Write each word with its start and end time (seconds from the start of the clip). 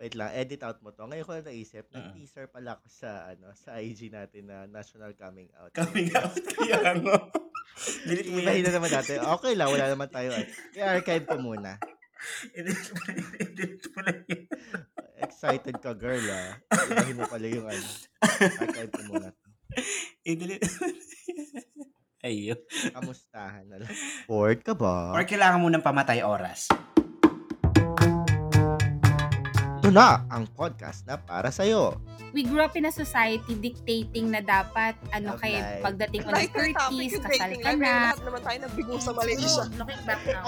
wait 0.00 0.16
lang, 0.16 0.32
edit 0.32 0.64
out 0.64 0.80
mo 0.80 0.90
to. 0.90 1.04
Ngayon 1.04 1.22
ko 1.22 1.32
na 1.36 1.44
naisip, 1.44 1.84
Mm. 1.86 1.94
nag-teaser 1.94 2.48
pala 2.48 2.74
ako 2.74 2.88
sa, 2.88 3.28
ano, 3.28 3.52
sa 3.52 3.76
IG 3.76 4.08
natin 4.08 4.48
na 4.48 4.64
National 4.64 5.12
Coming 5.12 5.52
Out. 5.54 5.76
Coming 5.76 6.08
out. 6.16 6.32
Kaya 6.32 6.96
nga. 6.96 7.16
Delete 8.08 8.28
mo 8.28 8.40
na 8.40 8.56
naman 8.56 8.90
natin. 8.90 9.20
Okay 9.20 9.52
lang, 9.54 9.68
wala 9.68 9.86
naman 9.86 10.08
tayo. 10.08 10.32
eh. 10.32 10.48
I-archive 10.74 11.24
ko 11.24 11.36
muna. 11.38 11.76
Edit 12.52 12.76
mo 13.92 14.00
na 14.00 14.12
yun. 14.24 14.44
Excited 15.20 15.76
ka, 15.78 15.92
girl, 15.92 16.20
ah. 16.26 16.56
Ibahin 16.68 17.16
mo 17.16 17.24
pala 17.28 17.46
yung 17.46 17.68
ano. 17.68 17.88
Archive 18.60 18.92
ko 18.92 19.02
muna. 19.06 19.28
I-delete. 20.24 20.64
Ayun. 22.20 22.60
Kamustahan 22.92 23.64
na 23.64 23.80
lang. 23.80 23.92
Bored 24.24 24.60
ka 24.60 24.76
ba? 24.76 25.12
Or 25.12 25.24
kailangan 25.24 25.60
mo 25.60 25.68
ng 25.68 25.80
pamatay 25.80 26.20
oras. 26.20 26.68
Ito 29.90 29.98
na 29.98 30.22
ang 30.30 30.46
podcast 30.54 31.02
na 31.02 31.18
para 31.18 31.50
sa'yo. 31.50 31.98
we 32.30 32.46
grew 32.46 32.62
up 32.62 32.78
in 32.78 32.86
a 32.86 32.94
society 32.94 33.58
dictating 33.58 34.30
na 34.30 34.38
dapat 34.38 34.94
ano 35.10 35.34
Love 35.34 35.42
kay 35.42 35.58
life. 35.58 35.82
pagdating 35.82 36.20
mo 36.22 36.30
ng 36.30 36.36
Right 36.38 36.52
na 36.54 36.62
topic 36.78 36.94
30s, 36.94 37.10
yung 37.10 37.24
kasal 37.26 37.50
ka 37.58 37.70
na. 37.74 37.90
Lahat 38.06 38.22
naman 38.22 38.40
tayo 38.46 38.58
nabigo 38.62 38.92
sa 39.02 39.10
Malaysia. 39.10 39.62
Looking 39.66 40.02
back 40.06 40.22
now, 40.22 40.46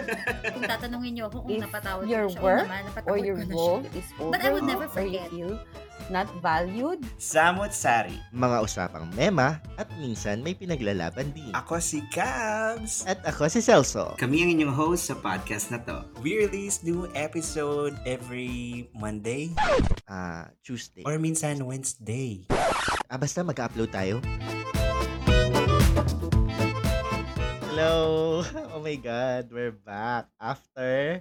kung 0.56 0.64
tatanungin 0.64 1.12
niyo 1.12 1.24
ako 1.28 1.36
kung 1.44 1.52
If 1.52 1.62
napatawad 1.68 2.04
your 2.08 2.24
ko 2.24 2.32
siya, 2.32 2.40
work 2.40 2.64
naman, 2.64 2.80
napatawad 2.88 3.12
or 3.12 3.16
ko 3.18 3.26
your 3.28 3.36
na 3.36 3.52
role 3.52 3.80
siya. 3.84 3.92
is 3.92 4.08
over 4.16 4.32
But 4.32 4.40
I 4.40 4.48
would 4.48 4.64
never 4.64 4.86
or 4.88 4.88
you 4.88 4.96
forget. 4.96 5.28
feel 5.28 5.52
not 6.06 6.30
valued, 6.38 7.02
Samot 7.16 7.70
Sari. 7.70 8.14
Mga 8.30 8.56
usapang 8.60 9.10
mema 9.12 9.58
at 9.74 9.90
minsan 9.96 10.38
may 10.38 10.52
pinaglalaban 10.52 11.30
din. 11.30 11.50
Ako 11.52 11.78
si 11.78 12.00
Cabs. 12.08 13.02
At 13.04 13.18
ako 13.22 13.46
si 13.46 13.58
Celso. 13.58 14.14
Kami 14.14 14.42
ang 14.42 14.50
inyong 14.54 14.72
host 14.72 15.06
sa 15.06 15.14
podcast 15.14 15.68
na 15.68 15.82
to. 15.82 16.06
We 16.18 16.38
release 16.40 16.80
new 16.80 17.10
episode 17.12 17.98
every 18.02 18.86
Monday 18.92 19.52
Ah, 20.04 20.48
Tuesday. 20.60 21.02
or 21.02 21.18
minsan 21.18 21.62
Wednesday. 21.62 22.46
Ah, 23.06 23.16
basta 23.16 23.42
mag-upload 23.42 23.90
tayo. 23.90 24.22
Hello! 27.64 27.96
Oh 28.78 28.80
my 28.80 28.94
God, 28.94 29.50
we're 29.50 29.74
back. 29.74 30.30
After 30.38 31.18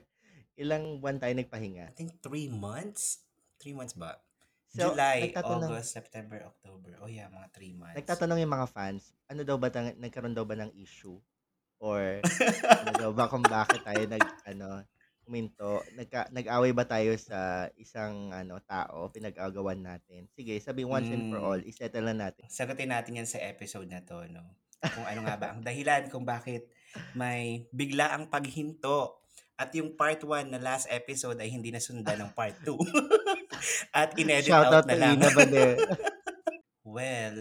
ilang 0.54 1.02
buwan 1.02 1.18
tayo 1.18 1.34
nagpahinga. 1.34 1.90
I 1.90 1.94
think 1.94 2.22
three 2.22 2.46
months? 2.46 3.26
Three 3.58 3.74
months 3.74 3.98
ba? 3.98 4.22
So, 4.68 4.92
July, 4.92 5.32
August, 5.32 5.96
September, 5.96 6.44
October. 6.44 7.00
Oh 7.00 7.08
yeah, 7.08 7.32
mga 7.32 7.48
three 7.56 7.72
months. 7.72 7.96
Nagtatanong 7.96 8.44
yung 8.44 8.52
mga 8.52 8.68
fans, 8.68 9.16
ano 9.26 9.42
daw 9.42 9.56
ba, 9.56 9.72
tang- 9.72 9.96
nagkaroon 9.96 10.36
daw 10.36 10.44
ba 10.44 10.60
ng 10.60 10.76
issue? 10.76 11.16
Or 11.80 12.20
ano 12.84 12.92
daw 12.92 13.12
ba 13.16 13.32
kung 13.32 13.46
bakit 13.46 13.82
tayo 13.82 14.04
nag, 14.04 14.24
ano, 14.44 14.84
kuminto? 15.24 15.84
Nagka, 15.96 16.28
nag-away 16.32 16.72
ba 16.72 16.84
tayo 16.84 17.16
sa 17.16 17.72
isang 17.76 18.32
ano 18.32 18.60
tao, 18.60 19.08
pinag-agawan 19.08 19.80
natin? 19.80 20.28
Sige, 20.36 20.60
sabi 20.60 20.84
once 20.84 21.08
and 21.08 21.32
for 21.32 21.40
Mm. 21.40 21.48
all, 21.48 21.62
isettle 21.64 22.04
na 22.04 22.28
natin. 22.28 22.46
Sagutin 22.48 22.92
natin 22.92 23.24
yan 23.24 23.30
sa 23.30 23.40
episode 23.40 23.88
na 23.88 24.04
to, 24.04 24.28
no? 24.28 24.44
Kung 24.78 25.08
ano 25.08 25.26
nga 25.26 25.36
ba 25.36 25.48
ang 25.56 25.64
dahilan 25.64 26.12
kung 26.12 26.22
bakit 26.22 26.70
may 27.14 27.66
bigla 27.72 28.14
ang 28.14 28.28
paghinto. 28.28 29.24
At 29.58 29.74
yung 29.74 29.98
part 29.98 30.22
1 30.22 30.54
na 30.54 30.62
last 30.62 30.86
episode 30.88 31.42
ay 31.42 31.50
hindi 31.50 31.74
nasundan 31.74 32.22
ng 32.22 32.32
part 32.38 32.54
2. 32.62 32.78
At 33.98 34.14
inedit 34.14 34.54
Shout 34.54 34.70
out 34.70 34.86
out 34.86 34.86
na 34.86 34.94
to 34.94 35.02
lang. 35.02 35.16
Ina 35.18 35.30
Bader. 35.34 35.74
well, 36.98 37.38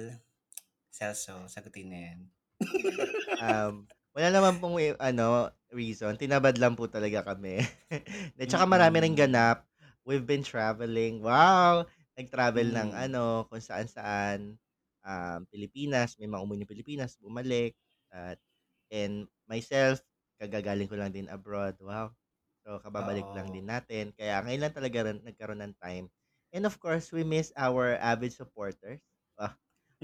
Celso, 0.88 1.44
sagutin 1.52 1.92
na 1.92 1.98
yan. 2.08 2.18
um, 3.44 3.84
wala 4.16 4.28
naman 4.32 4.56
pong 4.56 4.80
ano, 4.96 5.52
reason. 5.68 6.16
Tinabad 6.16 6.56
lang 6.56 6.72
po 6.72 6.88
talaga 6.88 7.20
kami. 7.36 7.60
De, 8.40 8.48
tsaka 8.48 8.64
marami 8.64 9.04
Mm-mm. 9.04 9.12
ganap. 9.12 9.68
We've 10.08 10.24
been 10.24 10.40
traveling. 10.40 11.20
Wow! 11.20 11.84
Nag-travel 12.16 12.72
ng 12.72 12.96
Mm. 12.96 13.04
ano, 13.10 13.44
kung 13.52 13.60
saan-saan. 13.60 14.56
Um, 15.04 15.40
Pilipinas. 15.52 16.16
May 16.16 16.32
mga 16.32 16.40
umuwi 16.40 16.64
ng 16.64 16.72
Pilipinas. 16.72 17.20
Bumalik. 17.20 17.76
At, 18.08 18.40
and 18.88 19.28
myself, 19.44 20.00
kagagaling 20.40 20.88
ko 20.88 20.96
lang 20.96 21.12
din 21.12 21.28
abroad. 21.28 21.76
Wow. 21.84 22.16
So, 22.64 22.80
kababalik 22.80 23.28
lang 23.36 23.52
Oo. 23.52 23.54
din 23.54 23.68
natin. 23.68 24.16
Kaya 24.16 24.40
ngayon 24.40 24.62
lang 24.64 24.74
talaga 24.74 24.98
rin- 25.12 25.20
nagkaroon 25.20 25.60
ng 25.60 25.76
time. 25.76 26.08
And 26.54 26.66
of 26.66 26.78
course, 26.78 27.10
we 27.12 27.22
miss 27.24 27.52
our 27.56 27.94
avid 27.98 28.32
supporters. 28.32 29.00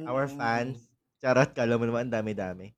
Our 0.07 0.27
Mm. 0.27 0.37
fans. 0.39 0.79
Charot, 1.23 1.55
kala 1.55 1.79
mo 1.79 1.85
naman, 1.87 2.11
ang 2.11 2.15
dami-dami. 2.23 2.75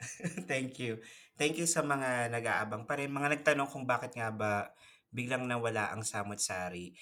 Thank 0.50 0.76
you. 0.82 1.00
Thank 1.40 1.56
you 1.60 1.64
sa 1.68 1.80
mga 1.84 2.28
nag-aabang 2.32 2.84
pa 2.88 2.96
rin. 3.00 3.08
Mga 3.12 3.40
nagtanong 3.40 3.68
kung 3.72 3.84
bakit 3.88 4.12
nga 4.16 4.28
ba 4.32 4.72
biglang 5.12 5.44
nawala 5.48 5.92
ang 5.92 6.04
Samot 6.04 6.40
Sari. 6.40 6.92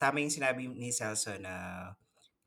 Tama 0.00 0.20
yung 0.20 0.32
sinabi 0.34 0.68
ni 0.68 0.92
Celso 0.92 1.32
na 1.40 1.54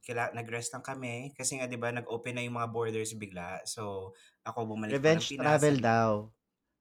kila, 0.05 0.31
nag-rest 0.37 0.71
lang 0.73 0.85
kami 0.85 1.33
kasi 1.35 1.59
nga 1.59 1.67
'di 1.67 1.77
ba 1.79 1.91
nag-open 1.91 2.35
na 2.39 2.43
yung 2.45 2.57
mga 2.59 2.71
borders 2.71 3.13
bigla. 3.17 3.61
So 3.67 4.13
ako 4.47 4.69
bumalik 4.77 5.01
pa 5.03 5.11
ng 5.13 5.19
Revenge 5.19 5.27
Pinas. 5.27 5.43
travel 5.43 5.75
daw. 5.83 6.31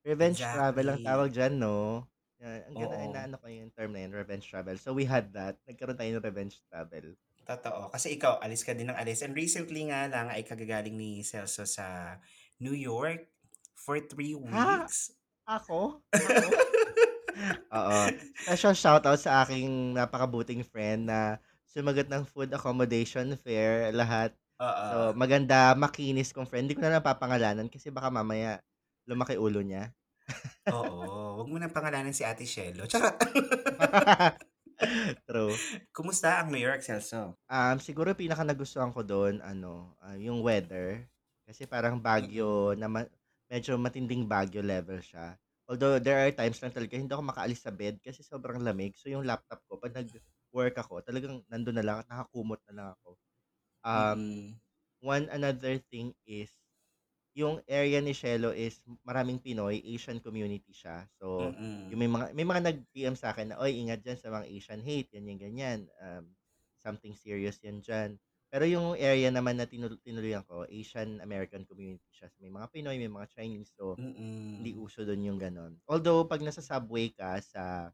Revenge 0.06 0.46
travel 0.46 0.86
ang 0.94 1.00
Exactly. 1.00 1.06
tawag 1.06 1.30
dyan, 1.34 1.54
no? 1.58 2.06
Yan, 2.40 2.68
ang 2.68 2.74
ganda, 2.76 2.96
Oo. 3.00 3.06
inaano 3.08 3.36
ko 3.40 3.46
yung 3.48 3.72
term 3.72 3.96
na 3.96 4.04
yun, 4.04 4.12
revenge 4.12 4.44
travel. 4.44 4.76
So, 4.76 4.92
we 4.92 5.08
had 5.08 5.32
that. 5.32 5.56
Nagkaroon 5.64 5.96
tayo 5.96 6.10
ng 6.12 6.26
revenge 6.26 6.60
travel. 6.68 7.16
Totoo. 7.48 7.88
Kasi 7.88 8.18
ikaw, 8.18 8.42
alis 8.42 8.60
ka 8.66 8.76
din 8.76 8.92
ng 8.92 8.98
alis. 8.98 9.24
And 9.24 9.32
recently 9.32 9.88
nga 9.88 10.10
lang 10.10 10.28
ay 10.28 10.44
kagagaling 10.44 10.92
ni 10.98 11.24
Celso 11.24 11.64
sa 11.64 12.18
New 12.60 12.76
York 12.76 13.30
for 13.72 13.96
three 14.04 14.34
Ha? 14.34 14.84
weeks. 14.84 15.16
Ako? 15.46 16.02
Ako? 16.12 16.48
Oo. 17.76 17.98
Special 18.44 18.74
shoutout 18.76 19.20
sa 19.20 19.44
aking 19.46 19.94
napakabuting 19.96 20.60
friend 20.66 21.08
na 21.08 21.38
sumagot 21.70 22.08
ng 22.08 22.24
food 22.28 22.50
accommodation 22.52 23.32
fare, 23.38 23.94
lahat. 23.94 24.34
Oo. 24.60 24.84
So, 24.90 24.96
maganda, 25.16 25.72
makinis 25.76 26.32
kong 26.36 26.48
friend. 26.48 26.66
Hindi 26.68 26.76
ko 26.76 26.84
na 26.84 26.98
napapangalanan 27.00 27.68
kasi 27.70 27.88
baka 27.92 28.08
mamaya 28.12 28.60
lumaki 29.06 29.38
ulo 29.38 29.60
niya. 29.62 29.92
Oo. 30.74 31.40
Huwag 31.40 31.48
mo 31.48 31.56
nang 31.60 31.72
pangalanan 31.74 32.12
si 32.14 32.26
Ate 32.26 32.44
Shelo. 32.44 32.84
Charot. 32.90 33.14
True. 35.28 35.54
Kumusta 35.94 36.42
ang 36.42 36.52
New 36.52 36.60
York, 36.60 36.84
Celso? 36.84 37.38
Um, 37.48 37.76
siguro 37.80 38.12
pinaka 38.12 38.44
nagustuhan 38.44 38.92
ko 38.92 39.00
doon, 39.00 39.40
ano, 39.40 39.96
ah, 40.02 40.18
yung 40.18 40.42
weather. 40.44 41.06
Kasi 41.46 41.64
parang 41.64 41.96
bagyo 42.02 42.74
na 42.76 42.90
ma- 42.90 43.08
medyo 43.48 43.78
matinding 43.78 44.26
bagyo 44.26 44.60
level 44.60 44.98
siya. 45.00 45.38
Although 45.66 45.98
there 45.98 46.18
are 46.20 46.30
times 46.34 46.58
lang 46.62 46.74
talaga 46.74 46.94
hindi 46.98 47.10
ako 47.10 47.24
makaalis 47.26 47.62
sa 47.62 47.74
bed 47.74 47.98
kasi 48.02 48.22
sobrang 48.22 48.62
lamig. 48.62 48.94
So 48.98 49.10
yung 49.10 49.26
laptop 49.26 49.62
ko, 49.66 49.78
pag 49.78 49.94
nag-work 49.94 50.76
ako, 50.78 51.02
talagang 51.02 51.42
nandun 51.50 51.78
na 51.78 51.86
lang 51.86 51.96
at 52.02 52.08
nakakumot 52.10 52.58
na 52.70 52.74
lang 52.74 52.88
ako. 52.98 53.08
Um, 53.86 54.20
Mm. 54.20 54.46
one 55.02 55.26
another 55.30 55.78
thing 55.90 56.14
is, 56.26 56.50
yung 57.36 57.60
area 57.68 58.00
ni 58.00 58.16
Shelo 58.16 58.48
is 58.56 58.80
maraming 59.04 59.36
Pinoy, 59.36 59.84
Asian 59.84 60.24
community 60.24 60.72
siya. 60.72 61.04
So, 61.20 61.52
Mm-mm. 61.52 61.92
yung 61.92 62.00
may 62.00 62.08
mga 62.08 62.26
may 62.32 62.46
mga 62.48 62.62
nag-PM 62.72 63.12
sa 63.12 63.36
akin 63.36 63.52
na, 63.52 63.60
oy, 63.60 63.76
ingat 63.76 64.00
dyan 64.00 64.16
sa 64.16 64.32
mga 64.32 64.48
Asian 64.48 64.80
hate, 64.80 65.12
ganyan, 65.12 65.36
ganyan. 65.36 65.80
Um, 66.00 66.32
something 66.80 67.12
serious 67.12 67.60
yan 67.60 67.84
dyan. 67.84 68.16
Pero 68.48 68.64
yung 68.64 68.96
area 68.96 69.28
naman 69.28 69.60
na 69.60 69.68
tinul- 69.68 70.00
tinuloyan 70.00 70.46
ko, 70.48 70.64
Asian 70.64 71.20
American 71.20 71.68
community 71.68 72.08
siya. 72.08 72.32
So, 72.32 72.40
may 72.40 72.48
mga 72.48 72.72
Pinoy, 72.72 72.96
may 72.96 73.12
mga 73.12 73.28
Chinese. 73.36 73.68
So, 73.76 74.00
Mm-mm. 74.00 74.64
hindi 74.64 74.72
uso 74.72 75.04
doon 75.04 75.28
yung 75.28 75.36
ganon. 75.36 75.76
Although, 75.84 76.24
pag 76.24 76.40
nasa 76.40 76.64
subway 76.64 77.12
ka 77.12 77.36
sa 77.44 77.92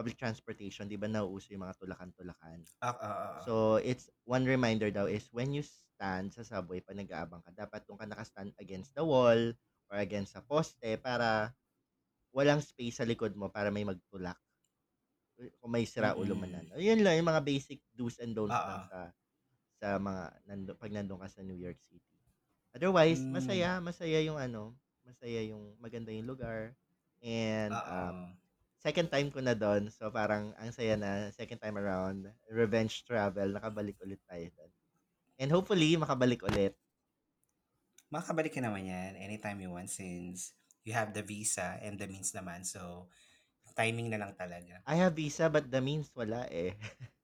public 0.00 0.16
transportation, 0.16 0.88
di 0.88 0.96
ba 0.96 1.04
nauuso 1.12 1.52
yung 1.52 1.68
mga 1.68 1.76
tulakan-tulakan? 1.76 2.64
Ah, 2.80 2.96
ah, 3.00 3.16
ah. 3.44 3.44
So, 3.44 3.76
it's 3.84 4.08
one 4.24 4.48
reminder 4.48 4.88
daw 4.88 5.04
is 5.04 5.28
when 5.28 5.52
you 5.52 5.60
stand 5.60 6.32
sa 6.32 6.40
subway 6.40 6.80
pag 6.80 6.96
nag-aabang 6.96 7.44
ka, 7.44 7.52
dapat 7.52 7.84
doon 7.84 8.00
ka 8.00 8.08
nakastand 8.08 8.56
against 8.56 8.96
the 8.96 9.04
wall 9.04 9.52
or 9.92 9.96
against 10.00 10.32
sa 10.32 10.40
poste 10.40 10.96
para 11.04 11.52
walang 12.32 12.64
space 12.64 13.00
sa 13.02 13.08
likod 13.08 13.36
mo 13.36 13.52
para 13.52 13.68
may 13.68 13.84
magtulak. 13.84 14.38
Kung 15.60 15.72
may 15.72 15.84
sira 15.88 16.16
ulo 16.16 16.36
man 16.36 16.52
Mm-mm. 16.52 16.64
ano. 16.64 16.76
Yun 16.80 17.00
lang, 17.04 17.16
yung 17.20 17.28
mga 17.32 17.44
basic 17.44 17.80
do's 17.92 18.16
and 18.20 18.32
don'ts 18.36 18.56
Ah, 18.56 18.64
ah. 18.64 18.88
sa 18.88 19.12
sa 19.80 19.96
mga 20.00 20.24
nando, 20.48 20.72
pag 20.76 20.92
nandun 20.92 21.20
ka 21.20 21.28
sa 21.32 21.44
New 21.44 21.56
York 21.56 21.80
City. 21.88 22.20
Otherwise, 22.76 23.26
Mm. 23.26 23.32
masaya, 23.32 23.80
masaya 23.80 24.20
yung 24.24 24.36
ano, 24.40 24.76
masaya 25.04 25.40
yung 25.48 25.76
maganda 25.80 26.12
yung 26.12 26.28
lugar. 26.28 26.76
And 27.24 27.72
Ah, 27.74 27.84
um, 27.88 28.16
ah. 28.16 28.39
Second 28.80 29.12
time 29.12 29.28
ko 29.28 29.44
na 29.44 29.52
doon. 29.52 29.92
So 29.92 30.08
parang 30.08 30.56
ang 30.56 30.72
saya 30.72 30.96
na 30.96 31.28
second 31.36 31.60
time 31.60 31.76
around. 31.76 32.28
Revenge 32.48 33.04
travel. 33.04 33.52
Nakabalik 33.52 34.00
ulit 34.00 34.20
tayo 34.24 34.48
doon. 34.56 34.72
And 35.40 35.48
hopefully, 35.52 35.96
makabalik 35.96 36.44
ulit. 36.44 36.76
Makakabalik 38.12 38.52
ka 38.52 38.60
naman 38.60 38.84
yan 38.88 39.16
anytime 39.16 39.60
you 39.62 39.72
want 39.72 39.88
since 39.88 40.52
you 40.84 40.92
have 40.92 41.12
the 41.16 41.24
visa 41.24 41.80
and 41.80 41.96
the 41.96 42.08
means 42.08 42.32
naman. 42.36 42.64
So, 42.64 43.08
timing 43.76 44.10
na 44.12 44.20
lang 44.20 44.36
talaga. 44.36 44.82
I 44.84 44.98
have 45.00 45.16
visa 45.16 45.48
but 45.48 45.68
the 45.70 45.80
means 45.80 46.12
wala 46.12 46.44
eh. 46.50 46.76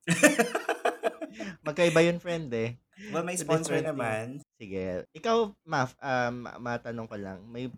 Magkaiba 1.67 2.01
yun, 2.01 2.23
friend 2.23 2.49
eh. 2.55 2.79
well, 3.13 3.27
may 3.27 3.37
sponsor 3.37 3.77
thing. 3.77 3.85
naman. 3.85 4.41
Sige. 4.57 5.05
Ikaw, 5.13 5.53
Maf, 5.69 5.93
um, 6.01 6.49
matanong 6.63 7.11
ko 7.11 7.17
lang. 7.21 7.45
May 7.51 7.69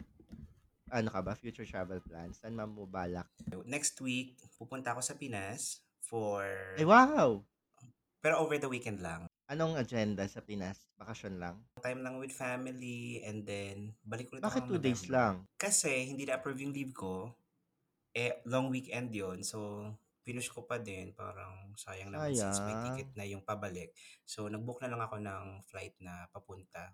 ano 0.91 1.09
ka 1.09 1.21
ba? 1.21 1.33
Future 1.35 1.65
travel 1.65 2.01
plans? 2.01 2.41
Saan 2.41 2.57
mo 2.57 2.85
balak? 2.85 3.29
Next 3.65 3.97
week, 4.01 4.37
pupunta 4.57 4.93
ako 4.93 5.01
sa 5.01 5.15
Pinas 5.15 5.81
for 6.01 6.45
Ay, 6.75 6.85
wow! 6.85 7.45
pero 8.19 8.43
over 8.43 8.59
the 8.59 8.67
weekend 8.67 8.99
lang. 8.99 9.31
Anong 9.49 9.81
agenda 9.81 10.29
sa 10.29 10.45
Pinas? 10.45 10.77
Bakasyon 11.01 11.41
lang? 11.41 11.57
Time 11.81 12.05
lang 12.05 12.21
with 12.21 12.35
family 12.35 13.25
and 13.25 13.49
then 13.49 13.97
balik 14.05 14.29
ulit 14.29 14.45
Bakit 14.45 14.67
ako 14.67 14.77
two 14.77 14.83
days 14.83 15.07
November. 15.07 15.15
lang? 15.17 15.35
Kasi 15.57 16.05
hindi 16.05 16.29
na-approve 16.29 16.69
yung 16.69 16.75
leave 16.75 16.93
ko. 16.93 17.33
Eh, 18.13 18.43
long 18.45 18.69
weekend 18.69 19.09
yon 19.09 19.41
So, 19.41 19.89
pinush 20.21 20.53
ko 20.53 20.69
pa 20.69 20.77
din. 20.77 21.17
Parang 21.17 21.73
sayang 21.79 22.13
naman 22.13 22.35
since 22.35 22.61
may 22.61 22.77
Sayang. 22.77 22.85
ticket 22.93 23.11
na 23.17 23.25
yung 23.25 23.41
pabalik. 23.41 23.95
So, 24.29 24.51
nag-book 24.53 24.85
na 24.85 24.91
lang 24.93 25.01
ako 25.01 25.17
ng 25.17 25.45
flight 25.65 25.97
na 26.03 26.29
papunta. 26.29 26.93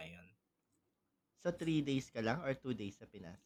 Ayun. 0.00 0.24
So, 1.42 1.50
three 1.50 1.82
days 1.82 2.06
ka 2.08 2.22
lang 2.22 2.38
or 2.46 2.54
two 2.54 2.72
days 2.72 2.96
sa 2.96 3.06
Pinas? 3.10 3.42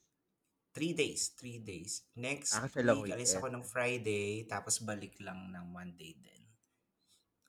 Three 0.76 0.92
days. 0.92 1.32
Three 1.32 1.64
days. 1.64 2.04
Next 2.12 2.52
Ah, 2.52 2.68
week, 2.68 3.08
alis 3.08 3.32
weekend. 3.32 3.40
ako 3.40 3.46
ng 3.48 3.64
Friday. 3.64 4.44
Tapos 4.44 4.84
balik 4.84 5.16
lang 5.24 5.48
ng 5.48 5.66
Monday 5.72 6.12
din. 6.20 6.42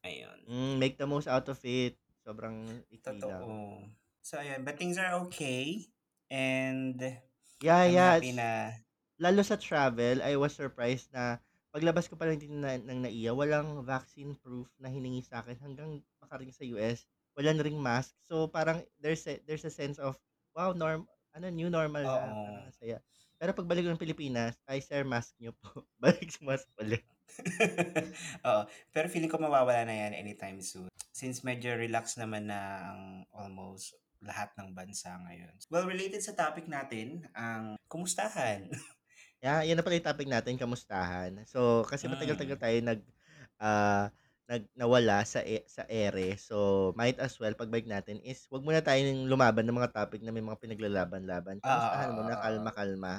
Ayun. 0.07 0.39
Mm, 0.47 0.73
make 0.79 0.95
the 0.95 1.03
most 1.03 1.27
out 1.27 1.43
of 1.51 1.59
it. 1.67 1.99
Sobrang 2.23 2.63
ikli 2.87 3.19
lang. 3.19 3.43
Totoo. 3.43 3.83
So, 4.23 4.39
ayun. 4.39 4.63
But 4.63 4.79
things 4.79 4.95
are 4.95 5.19
okay. 5.27 5.91
And 6.31 6.95
Yeah, 7.59 7.83
I'm 7.83 7.91
yeah. 7.91 8.15
happy 8.15 8.31
na 8.31 8.71
Lalo 9.17 9.41
sa 9.41 9.57
travel, 9.57 10.21
I 10.21 10.37
was 10.37 10.53
surprised 10.53 11.09
na 11.09 11.41
paglabas 11.73 12.05
ko 12.05 12.13
pa 12.13 12.29
lang 12.29 12.37
din 12.37 12.61
na, 12.61 12.77
ng 12.77 13.01
NAIA, 13.01 13.33
walang 13.33 13.81
vaccine 13.81 14.37
proof 14.37 14.69
na 14.77 14.93
hiningi 14.93 15.25
sa 15.25 15.41
akin 15.41 15.57
hanggang 15.57 15.97
makaring 16.21 16.53
sa 16.53 16.61
US. 16.77 17.01
Wala 17.33 17.49
na 17.53 17.65
ring 17.65 17.81
mask. 17.81 18.13
So, 18.29 18.45
parang 18.45 18.85
there's 19.01 19.25
a, 19.25 19.41
there's 19.49 19.65
a 19.65 19.73
sense 19.73 19.97
of, 19.97 20.21
wow, 20.57 20.73
norm, 20.73 21.05
ano, 21.37 21.45
new 21.53 21.69
normal 21.69 22.01
na. 22.01 22.17
Oo. 22.17 22.45
Ang 22.65 22.73
saya. 22.73 22.97
Pero 23.37 23.53
pagbalik 23.53 23.85
ng 23.85 24.01
Pilipinas, 24.01 24.57
ay, 24.65 24.81
sir, 24.81 25.05
mask 25.05 25.37
nyo 25.37 25.53
po. 25.53 25.69
Balik 26.01 26.33
sa 26.33 26.41
mask 26.41 26.65
ulit. 26.81 27.05
Oo. 28.49 28.65
Pero 28.89 29.05
feeling 29.13 29.29
ko 29.29 29.37
mawawala 29.37 29.85
na 29.85 29.93
yan 29.93 30.17
anytime 30.17 30.57
soon. 30.57 30.89
Since 31.13 31.45
medyo 31.45 31.77
relax 31.77 32.17
naman 32.17 32.49
na 32.49 32.89
ang 32.89 33.01
almost 33.29 33.93
lahat 34.25 34.49
ng 34.57 34.73
bansa 34.73 35.13
ngayon. 35.29 35.53
Well, 35.69 35.85
related 35.85 36.25
sa 36.25 36.33
topic 36.33 36.65
natin, 36.65 37.29
ang 37.37 37.77
kumustahan. 37.85 38.73
Yeah, 39.37 39.61
yan 39.61 39.77
na 39.77 39.85
pala 39.85 40.01
yung 40.01 40.09
topic 40.09 40.25
natin, 40.25 40.57
kamustahan. 40.57 41.45
So, 41.45 41.85
kasi 41.85 42.09
matagal-tagal 42.09 42.57
Mm. 42.57 42.63
tayo 42.65 42.77
nag, 42.81 42.99
ah, 43.61 44.09
nag 44.47 44.63
nawala 44.79 45.23
sa 45.27 45.43
e, 45.43 45.63
sa 45.67 45.83
ere. 45.91 46.39
So, 46.39 46.91
might 46.95 47.19
as 47.19 47.35
well 47.39 47.51
pagbalik 47.55 47.87
natin 47.87 48.23
is 48.23 48.47
wag 48.47 48.63
muna 48.63 48.79
tayong 48.79 49.27
lumaban 49.27 49.67
ng 49.67 49.75
mga 49.75 49.91
topic 49.95 50.23
na 50.23 50.31
may 50.31 50.43
mga 50.43 50.59
pinaglalaban-laban. 50.63 51.59
Oo, 51.65 51.67
Kamustahan 51.67 52.09
oo, 52.11 52.15
muna, 52.15 52.33
oo. 52.33 52.41
kalma-kalma. 52.43 53.13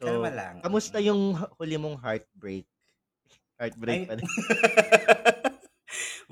So, 0.00 0.04
Kalma 0.08 0.30
lang. 0.30 0.54
kamusta 0.60 0.98
Mm. 1.00 1.06
yung 1.08 1.20
hu- 1.36 1.52
huli 1.60 1.76
mong 1.80 1.96
heartbreak? 2.00 2.66
Heartbreak 3.60 4.00
Ay, 4.02 4.06
pa 4.08 4.14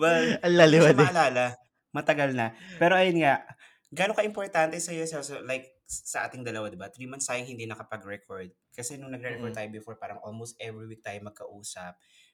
well, 0.00 0.36
Ang 0.44 0.54
laliwa 0.58 0.90
din. 0.92 1.06
maalala. 1.08 1.56
Matagal 1.92 2.32
na. 2.32 2.56
Pero 2.80 2.96
ayun 2.96 3.20
nga, 3.20 3.44
gano'n 3.92 4.16
ka-importante 4.16 4.80
sa 4.80 4.96
iyo, 4.96 5.04
so, 5.04 5.20
like, 5.44 5.68
sa 5.84 6.24
ating 6.24 6.40
dalawa, 6.40 6.72
di 6.72 6.80
ba? 6.80 6.88
Three 6.88 7.04
months 7.08 7.28
tayong 7.28 7.52
hindi 7.52 7.68
nakapag-record. 7.68 8.48
Kasi 8.72 8.96
nung 8.96 9.12
nagre-record 9.12 9.52
Mm. 9.52 9.52
tayo 9.52 9.68
before, 9.68 10.00
parang 10.00 10.16
almost 10.24 10.56
every 10.56 10.88
week 10.88 11.04
tayo 11.04 11.20
magkausap. 11.20 11.92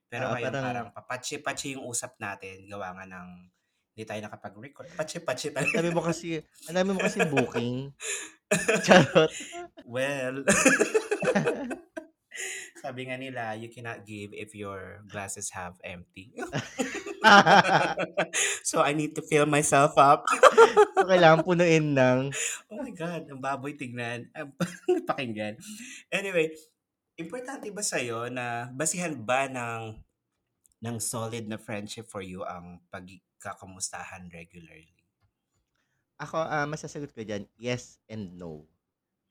Pero 0.08 0.24
Oo, 0.28 0.32
ngayon, 0.36 0.52
parang, 0.52 0.64
parang 0.64 0.88
papatsi-patsi 0.96 1.76
yung 1.76 1.84
usap 1.84 2.16
natin. 2.16 2.64
Gawa 2.64 2.96
nga 2.96 3.04
ng 3.04 3.28
hindi 3.92 4.04
tayo 4.08 4.20
nakapag-record. 4.24 4.88
Patsi-patsi 4.96 5.52
ang 5.52 5.56
talaga. 5.58 5.76
dami 5.82 5.90
mo 5.92 6.02
kasi, 6.06 6.40
ang 6.70 6.76
dami 6.80 6.90
mo 6.96 7.00
kasi 7.02 7.18
booking. 7.28 7.92
Charot. 8.86 9.32
well, 9.84 10.46
sabi 12.82 13.10
nga 13.10 13.18
nila, 13.18 13.58
you 13.58 13.68
cannot 13.68 14.06
give 14.06 14.30
if 14.32 14.54
your 14.54 15.02
glasses 15.10 15.50
half 15.50 15.76
empty. 15.82 16.32
so, 18.70 18.80
I 18.80 18.94
need 18.94 19.18
to 19.18 19.22
fill 19.26 19.50
myself 19.50 19.98
up. 19.98 20.24
so, 20.94 21.04
kailangan 21.04 21.42
punuin 21.42 21.92
ng, 21.92 22.30
Oh 22.70 22.78
my 22.78 22.94
God, 22.94 23.26
ang 23.28 23.42
baboy 23.42 23.74
tignan. 23.74 24.30
Ang 24.32 24.54
pakinggan. 25.10 25.58
Anyway, 26.14 26.54
importante 27.24 27.68
ba 27.76 27.82
sa'yo 27.90 28.18
na 28.36 28.46
basihan 28.80 29.14
ba 29.28 29.40
ng, 29.56 29.82
ng 30.84 30.96
solid 31.12 31.44
na 31.48 31.58
friendship 31.66 32.06
for 32.12 32.22
you 32.32 32.40
ang 32.54 32.66
pagkakamustahan 32.92 34.24
regularly? 34.38 34.94
ako, 36.18 36.36
ah, 36.42 36.66
masasagot 36.66 37.10
ko 37.14 37.22
dyan, 37.22 37.46
yes 37.58 37.98
and 38.10 38.34
no. 38.38 38.66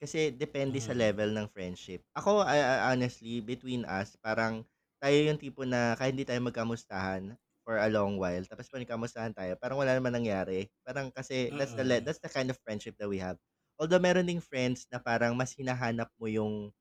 Kasi 0.02 0.30
depende 0.34 0.78
sa 0.82 0.94
Mm. 0.94 1.00
level 1.04 1.30
ng 1.34 1.48
friendship. 1.52 2.04
Ako, 2.16 2.44
ah, 2.44 2.52
ah, 2.52 2.80
honestly, 2.92 3.40
between 3.44 3.84
us, 3.88 4.16
parang 4.20 4.64
tayo 5.02 5.16
yung 5.28 5.40
tipo 5.40 5.62
na 5.68 5.94
kahit 5.98 6.14
hindi 6.16 6.26
tayo 6.28 6.40
magkamustahan 6.44 7.36
for 7.66 7.78
a 7.80 7.88
long 7.92 8.16
while, 8.20 8.42
tapos 8.48 8.68
pag 8.72 8.82
nagkamustahan 8.84 9.34
tayo, 9.36 9.52
parang 9.60 9.78
wala 9.80 9.94
naman 9.96 10.14
nangyari. 10.16 10.68
Parang 10.86 11.12
kasi 11.14 11.52
that's 11.56 11.74
the 11.76 11.84
le- 11.86 12.02
that's 12.04 12.22
the 12.24 12.30
kind 12.32 12.48
of 12.52 12.58
friendship 12.64 12.96
that 13.00 13.08
we 13.10 13.20
have. 13.20 13.36
Although 13.80 14.02
meron 14.02 14.26
ding 14.28 14.42
friends 14.42 14.88
na 14.90 14.98
parang 15.02 15.34
mas 15.38 15.54
hinahanap 15.54 16.10
mo 16.18 16.26
yung 16.30 16.72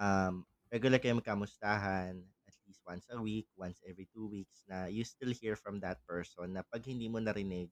um, 0.00 0.44
regular 0.72 1.00
kayo 1.00 1.16
magkamustahan 1.16 2.20
at 2.46 2.56
least 2.66 2.82
once 2.86 3.06
a 3.10 3.18
week, 3.18 3.46
once 3.58 3.82
every 3.86 4.06
two 4.10 4.26
weeks, 4.30 4.62
na 4.66 4.86
you 4.86 5.02
still 5.02 5.30
hear 5.34 5.54
from 5.54 5.78
that 5.82 5.98
person 6.06 6.54
na 6.54 6.62
pag 6.66 6.82
hindi 6.86 7.10
mo 7.10 7.18
narinig, 7.18 7.70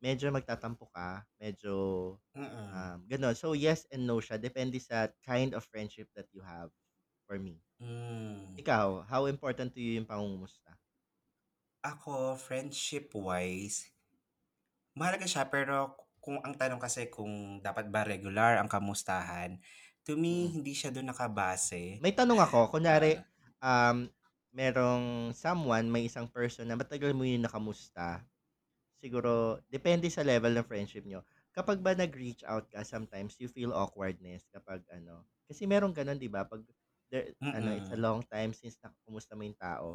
medyo 0.00 0.32
magtatampo 0.32 0.88
ka, 0.90 1.22
medyo 1.36 2.16
Mm-mm. 2.32 2.66
um, 2.72 2.98
ganun. 3.06 3.36
So, 3.36 3.52
yes 3.52 3.84
and 3.92 4.08
no 4.08 4.18
siya. 4.18 4.40
Depende 4.40 4.80
sa 4.80 5.12
kind 5.22 5.52
of 5.52 5.66
friendship 5.68 6.08
that 6.16 6.26
you 6.32 6.40
have 6.40 6.72
for 7.28 7.36
me. 7.36 7.60
Mm. 7.78 8.56
Ikaw, 8.58 9.06
how 9.06 9.28
important 9.28 9.76
to 9.76 9.80
you 9.80 10.00
yung 10.00 10.08
pangungumusta? 10.08 10.74
Ako, 11.80 12.36
friendship-wise, 12.36 13.88
mahalaga 14.92 15.24
siya 15.24 15.48
pero 15.48 15.96
kung 16.20 16.36
ang 16.44 16.52
tanong 16.52 16.76
kasi 16.76 17.08
kung 17.08 17.62
dapat 17.64 17.88
ba 17.88 18.04
regular 18.04 18.60
ang 18.60 18.68
kamustahan, 18.68 19.56
to 20.10 20.14
me, 20.24 20.34
Mm. 20.34 20.54
hindi 20.54 20.72
siya 20.78 20.90
doon 20.94 21.08
nakabase. 21.14 21.84
May 22.00 22.12
tanong 22.16 22.40
ako, 22.40 22.72
kunwari, 22.72 23.12
Ah, 23.12 23.26
um, 23.60 24.08
merong 24.56 25.30
someone, 25.36 25.86
may 25.92 26.08
isang 26.08 26.26
person 26.26 26.66
na 26.66 26.74
matagal 26.78 27.12
mo 27.14 27.22
yung 27.28 27.44
nakamusta, 27.46 28.24
siguro, 29.02 29.60
depende 29.70 30.08
sa 30.12 30.24
level 30.26 30.52
ng 30.56 30.68
friendship 30.68 31.04
nyo. 31.06 31.22
Kapag 31.56 31.80
ba 31.84 31.92
nag-reach 31.96 32.42
out 32.46 32.66
ka, 32.72 32.82
sometimes 32.86 33.36
you 33.42 33.48
feel 33.50 33.72
awkwardness 33.74 34.46
kapag 34.54 34.82
ano. 34.92 35.26
Kasi 35.50 35.66
merong 35.68 35.94
ganun, 35.96 36.20
di 36.20 36.30
ba? 36.30 36.46
Pag, 36.46 36.64
there, 37.12 37.34
ano, 37.54 37.72
it's 37.74 37.92
a 37.94 38.00
long 38.00 38.22
time 38.30 38.52
since 38.56 38.78
nakakumusta 38.82 39.34
mo 39.38 39.42
yung 39.46 39.58
tao. 39.60 39.88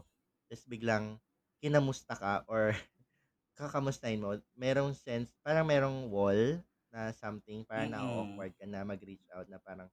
Tapos 0.49 0.65
biglang 0.69 1.17
kinamusta 1.63 2.13
ka 2.17 2.33
or 2.51 2.73
kakamustahin 3.59 4.21
mo, 4.23 4.35
merong 4.57 4.91
sense, 4.97 5.31
parang 5.45 5.65
merong 5.67 6.11
wall 6.11 6.59
na 6.91 7.11
something, 7.15 7.63
parang 7.67 7.91
Mm-mm. 7.91 7.95
na-awkward 7.95 8.53
ka 8.59 8.65
na 8.67 8.83
mag-reach 8.87 9.25
out 9.35 9.47
na 9.51 9.59
parang 9.63 9.87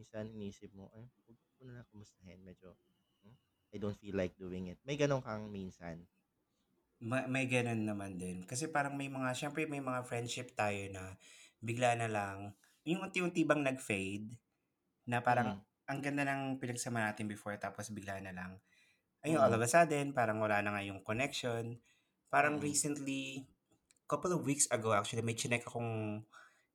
minsan 0.00 0.32
inisip 0.32 0.72
mo, 0.72 0.88
ay, 0.96 1.04
huwag 1.28 1.36
ko 1.60 1.60
na 1.68 1.76
lang 1.76 1.88
kumustahin. 1.92 2.40
Medyo, 2.40 2.72
hmm, 3.20 3.36
I 3.70 3.76
don't 3.76 4.00
feel 4.00 4.16
like 4.16 4.32
doing 4.40 4.72
it. 4.72 4.80
May 4.88 4.96
ganun 4.96 5.20
kang 5.20 5.52
minsan. 5.52 6.08
Ma- 7.04 7.28
may 7.28 7.44
ganun 7.44 7.84
naman 7.84 8.16
din. 8.16 8.48
Kasi 8.48 8.72
parang 8.72 8.96
may 8.96 9.12
mga, 9.12 9.36
syempre 9.36 9.68
may 9.68 9.84
mga 9.84 10.08
friendship 10.08 10.56
tayo 10.56 10.88
na 10.88 11.20
bigla 11.60 11.92
na 12.00 12.08
lang, 12.08 12.56
yung 12.88 13.04
unti-unti 13.04 13.44
bang 13.44 13.60
nag-fade, 13.60 14.32
na 15.04 15.20
parang 15.20 15.60
Mm. 15.60 15.88
ang 15.92 15.98
ganda 16.00 16.22
ng 16.24 16.42
pinagsama 16.56 17.04
natin 17.04 17.28
before 17.28 17.52
tapos 17.60 17.92
bigla 17.92 18.24
na 18.24 18.32
lang, 18.32 18.56
ayun, 19.20 19.36
all 19.36 19.52
Mm. 19.52 19.60
of 19.60 19.64
a 19.64 19.68
sudden, 19.68 20.16
parang 20.16 20.40
wala 20.40 20.64
na 20.64 20.72
nga 20.72 20.82
yung 20.84 21.04
connection. 21.04 21.76
Parang 22.32 22.56
Mm. 22.56 22.64
recently, 22.64 23.44
couple 24.08 24.32
of 24.34 24.42
weeks 24.42 24.66
ago 24.72 24.90
actually, 24.96 25.22
may 25.22 25.36
chinek 25.38 25.62
akong 25.62 26.24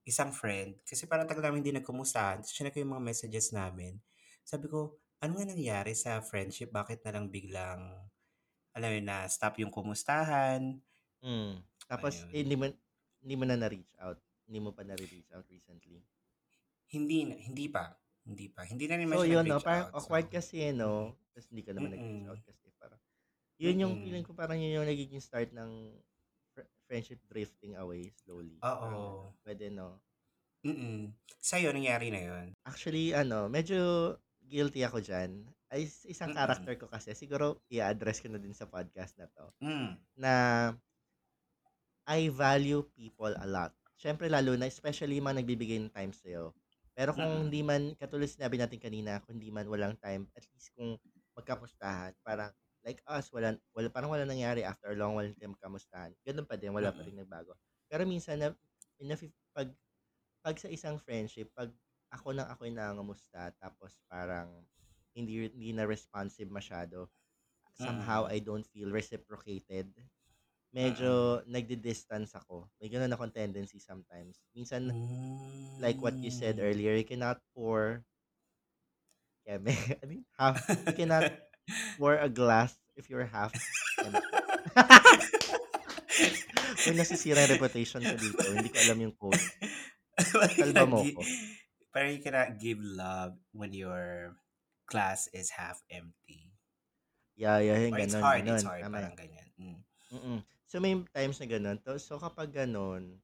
isang 0.06 0.30
friend. 0.30 0.78
Kasi 0.86 1.10
parang 1.10 1.26
tagal 1.26 1.42
namin 1.42 1.66
hindi 1.66 1.74
nagkumustahan. 1.76 2.46
Tapos 2.46 2.54
chinek 2.54 2.78
ko 2.78 2.80
yung 2.86 2.94
mga 2.94 3.06
messages 3.10 3.50
namin. 3.52 3.98
Sabi 4.46 4.70
ko, 4.70 5.02
ano 5.20 5.42
nga 5.42 5.46
nangyari 5.50 5.98
sa 5.98 6.22
friendship? 6.22 6.70
Bakit 6.70 7.02
na 7.02 7.18
lang 7.18 7.34
biglang, 7.34 7.82
alam 8.78 8.90
mo 8.94 9.02
na 9.02 9.26
stop 9.26 9.58
yung 9.58 9.74
kumustahan? 9.74 10.78
Mm. 11.26 11.58
Tapos, 11.90 12.22
eh, 12.30 12.42
Ayun. 12.42 12.42
hindi 12.46 12.56
mo, 12.56 12.66
hindi 13.26 13.36
mo 13.36 13.44
na 13.50 13.58
na-reach 13.58 13.94
out. 13.98 14.22
Hindi 14.46 14.60
mo 14.62 14.70
pa 14.78 14.86
na-reach 14.86 15.34
out 15.34 15.50
recently. 15.50 16.06
Hindi, 16.94 17.26
na- 17.26 17.42
hindi 17.42 17.66
pa. 17.66 17.98
Hindi 18.26 18.46
pa. 18.54 18.62
Hindi 18.70 18.86
na 18.86 18.96
rin 19.02 19.10
So, 19.10 19.26
siya 19.26 19.42
yun, 19.42 19.46
no? 19.50 19.58
nag-reach 19.58 19.66
Parang 19.66 19.88
out. 19.90 19.94
So, 19.94 19.98
awkward 20.06 20.28
kasi, 20.30 20.56
eh, 20.62 20.74
no? 20.74 21.18
Tapos, 21.34 21.46
hindi 21.50 21.62
ka 21.66 21.72
naman 21.74 21.90
nag-reach 21.98 22.22
mm-mm. 22.22 22.30
out 22.30 22.42
kasi 22.46 22.66
parang, 22.78 23.02
yun 23.58 23.82
yung 23.82 23.94
Mm-mm. 23.98 24.04
feeling 24.06 24.26
ko 24.26 24.32
parang 24.38 24.58
yun 24.62 24.78
yung 24.78 24.88
nagiging 24.88 25.24
start 25.24 25.50
ng 25.50 25.72
friendship 26.86 27.20
drifting 27.27 27.75
away 27.75 28.13
slowly. 28.24 28.58
Oo. 28.62 29.34
pwede, 29.44 29.70
no? 29.70 30.00
Mm-mm. 30.65 31.13
Sa'yo, 31.38 31.70
nangyari 31.70 32.10
na 32.10 32.22
yun. 32.25 32.46
Actually, 32.65 33.13
ano, 33.13 33.46
medyo 33.46 34.13
guilty 34.42 34.82
ako 34.82 35.01
dyan. 35.01 35.46
Ay, 35.70 35.86
is- 35.86 36.06
isang 36.06 36.34
Mm-mm. 36.34 36.42
character 36.42 36.74
ko 36.77 36.86
kasi, 36.89 37.13
siguro, 37.13 37.62
i-address 37.70 38.22
ko 38.22 38.30
na 38.30 38.42
din 38.42 38.54
sa 38.54 38.65
podcast 38.65 39.13
na 39.18 39.30
to, 39.30 39.46
Mm. 39.62 39.94
na 40.18 40.34
I 42.06 42.30
value 42.30 42.86
people 42.94 43.34
a 43.34 43.46
lot. 43.46 43.74
Siyempre, 43.98 44.30
lalo 44.30 44.54
na, 44.54 44.70
especially 44.70 45.18
mga 45.18 45.42
nagbibigay 45.42 45.82
ng 45.82 45.94
time 45.94 46.13
sa'yo. 46.13 46.54
Pero 46.94 47.12
kung 47.12 47.50
hindi 47.50 47.60
man, 47.60 47.92
katulad 47.98 48.30
sinabi 48.30 48.56
natin 48.56 48.80
kanina, 48.80 49.20
kung 49.25 49.36
hindi 49.36 49.50
man 49.51 49.68
walang 49.68 49.98
time, 50.00 50.30
at 50.38 50.46
least 50.54 50.72
kung 50.77 50.96
magkapustahan, 51.36 52.13
parang 52.24 52.54
like 52.86 53.01
us, 53.10 53.34
wala, 53.34 53.58
wala, 53.74 53.89
parang 53.89 54.13
wala 54.13 54.24
nangyari 54.30 54.62
after 54.63 54.94
a 54.94 54.98
long 54.98 55.18
while 55.18 55.27
tayo 55.36 55.51
magkamustahan. 55.58 56.13
Ganun 56.24 56.46
pa 56.48 56.56
din, 56.56 56.72
wala 56.72 56.94
pa 56.94 57.01
Mm. 57.01 57.10
rin 57.10 57.18
nagbago. 57.18 57.58
Pero 57.89 58.06
minsan, 58.06 58.38
na, 58.39 58.54
na, 59.01 59.15
pag, 59.58 59.70
pag 60.46 60.58
sa 60.62 60.70
isang 60.70 61.01
friendship, 61.01 61.50
pag 61.58 61.74
ako 62.13 62.32
nang 62.38 62.48
ako 62.48 62.70
yung 62.70 62.77
nangangamusta, 62.80 63.51
tapos 63.60 63.98
parang 64.08 64.50
hindi, 65.18 65.50
hindi 65.50 65.72
na 65.74 65.89
responsive 65.89 66.48
masyado, 66.54 67.10
somehow 67.75 68.25
Mm. 68.25 68.32
I 68.32 68.39
don't 68.39 68.68
feel 68.68 68.92
reciprocated. 68.94 69.92
Medyo 70.75 71.42
nagdi-distance 71.48 72.36
ako. 72.38 72.70
May 72.80 72.92
ganun 72.92 73.12
akong 73.15 73.34
tendency 73.34 73.80
sometimes. 73.80 74.44
Minsan, 74.54 74.94
like 75.80 76.01
what 76.04 76.18
you 76.24 76.32
said 76.32 76.58
Mm. 76.58 76.63
earlier, 76.63 76.96
you 76.96 77.08
cannot 77.08 77.42
pour 77.56 78.04
keme, 79.48 79.70
I 80.04 80.06
mean, 80.06 80.25
half, 80.38 80.60
you 80.86 80.94
cannot 80.94 81.30
pour 81.98 82.15
a 82.15 82.29
glass 82.29 82.74
if 82.95 83.10
you're 83.10 83.25
half. 83.27 83.51
May 86.86 86.93
nasisira 86.95 87.41
yung 87.45 87.53
reputation 87.57 88.01
ko 88.01 88.13
dito. 88.15 88.45
Hindi 88.45 88.69
ko 88.69 88.77
alam 88.86 88.98
yung 89.01 89.15
Salba 90.15 90.48
cannot 90.55 90.88
mo 90.88 91.00
ko. 91.03 91.22
parang 91.91 92.12
you 92.15 92.22
cannot 92.24 92.50
give 92.60 92.79
love 92.79 93.36
when 93.51 93.72
your 93.72 94.31
glass 94.88 95.27
is 95.34 95.50
half 95.51 95.81
empty. 95.89 96.51
Yeah, 97.36 97.60
yeah, 97.60 97.75
yung 97.84 97.95
Or 97.95 98.00
it's 98.00 98.15
ganun, 98.15 98.24
hard, 98.24 98.41
ganun. 98.48 98.55
it's 98.55 98.67
hard, 98.67 98.81
Tama. 98.84 98.95
parang 98.95 99.15
ganyan. 99.19 99.48
Mm. 99.60 99.79
Mm-mm. 100.15 100.39
So, 100.67 100.79
may 100.79 100.95
times 101.12 101.39
na 101.43 101.48
ganun. 101.51 101.77
To, 101.84 102.00
so, 102.00 102.15
kapag 102.15 102.55
ganun, 102.55 103.19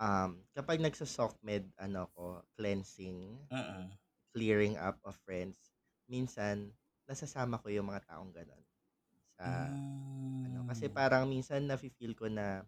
um, 0.00 0.30
kapag 0.56 0.80
nagsa-sock 0.80 1.36
med, 1.44 1.68
ano 1.76 2.08
ko, 2.16 2.40
cleansing, 2.56 3.36
Mm-mm. 3.52 3.84
clearing 4.32 4.80
up 4.80 4.96
of 5.04 5.12
friends, 5.28 5.60
minsan, 6.08 6.72
nasasama 7.10 7.58
ko 7.58 7.68
yung 7.74 7.90
mga 7.90 8.06
taong 8.14 8.30
ganun. 8.30 8.62
Sa, 9.38 9.74
ano, 10.46 10.60
kasi 10.68 10.88
Mm. 10.88 10.94
parang 10.94 11.26
minsan 11.30 11.64
nafe-feel 11.66 12.14
ko 12.18 12.30
na, 12.30 12.64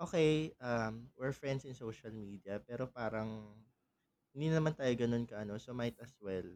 okay, 0.00 0.52
um, 0.60 1.08
we're 1.16 1.32
friends 1.36 1.64
in 1.68 1.74
social 1.76 2.12
media, 2.12 2.60
pero 2.64 2.88
parang, 2.90 3.54
hindi 4.36 4.52
naman 4.52 4.74
tayo 4.76 4.92
ganun 4.96 5.26
ka, 5.28 5.42
ano, 5.44 5.56
so 5.60 5.72
might 5.76 5.96
as 6.02 6.14
well, 6.22 6.46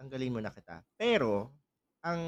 tanggalin 0.00 0.34
mo 0.34 0.40
na 0.42 0.52
kita. 0.54 0.82
Pero, 1.00 1.50
ang, 2.04 2.22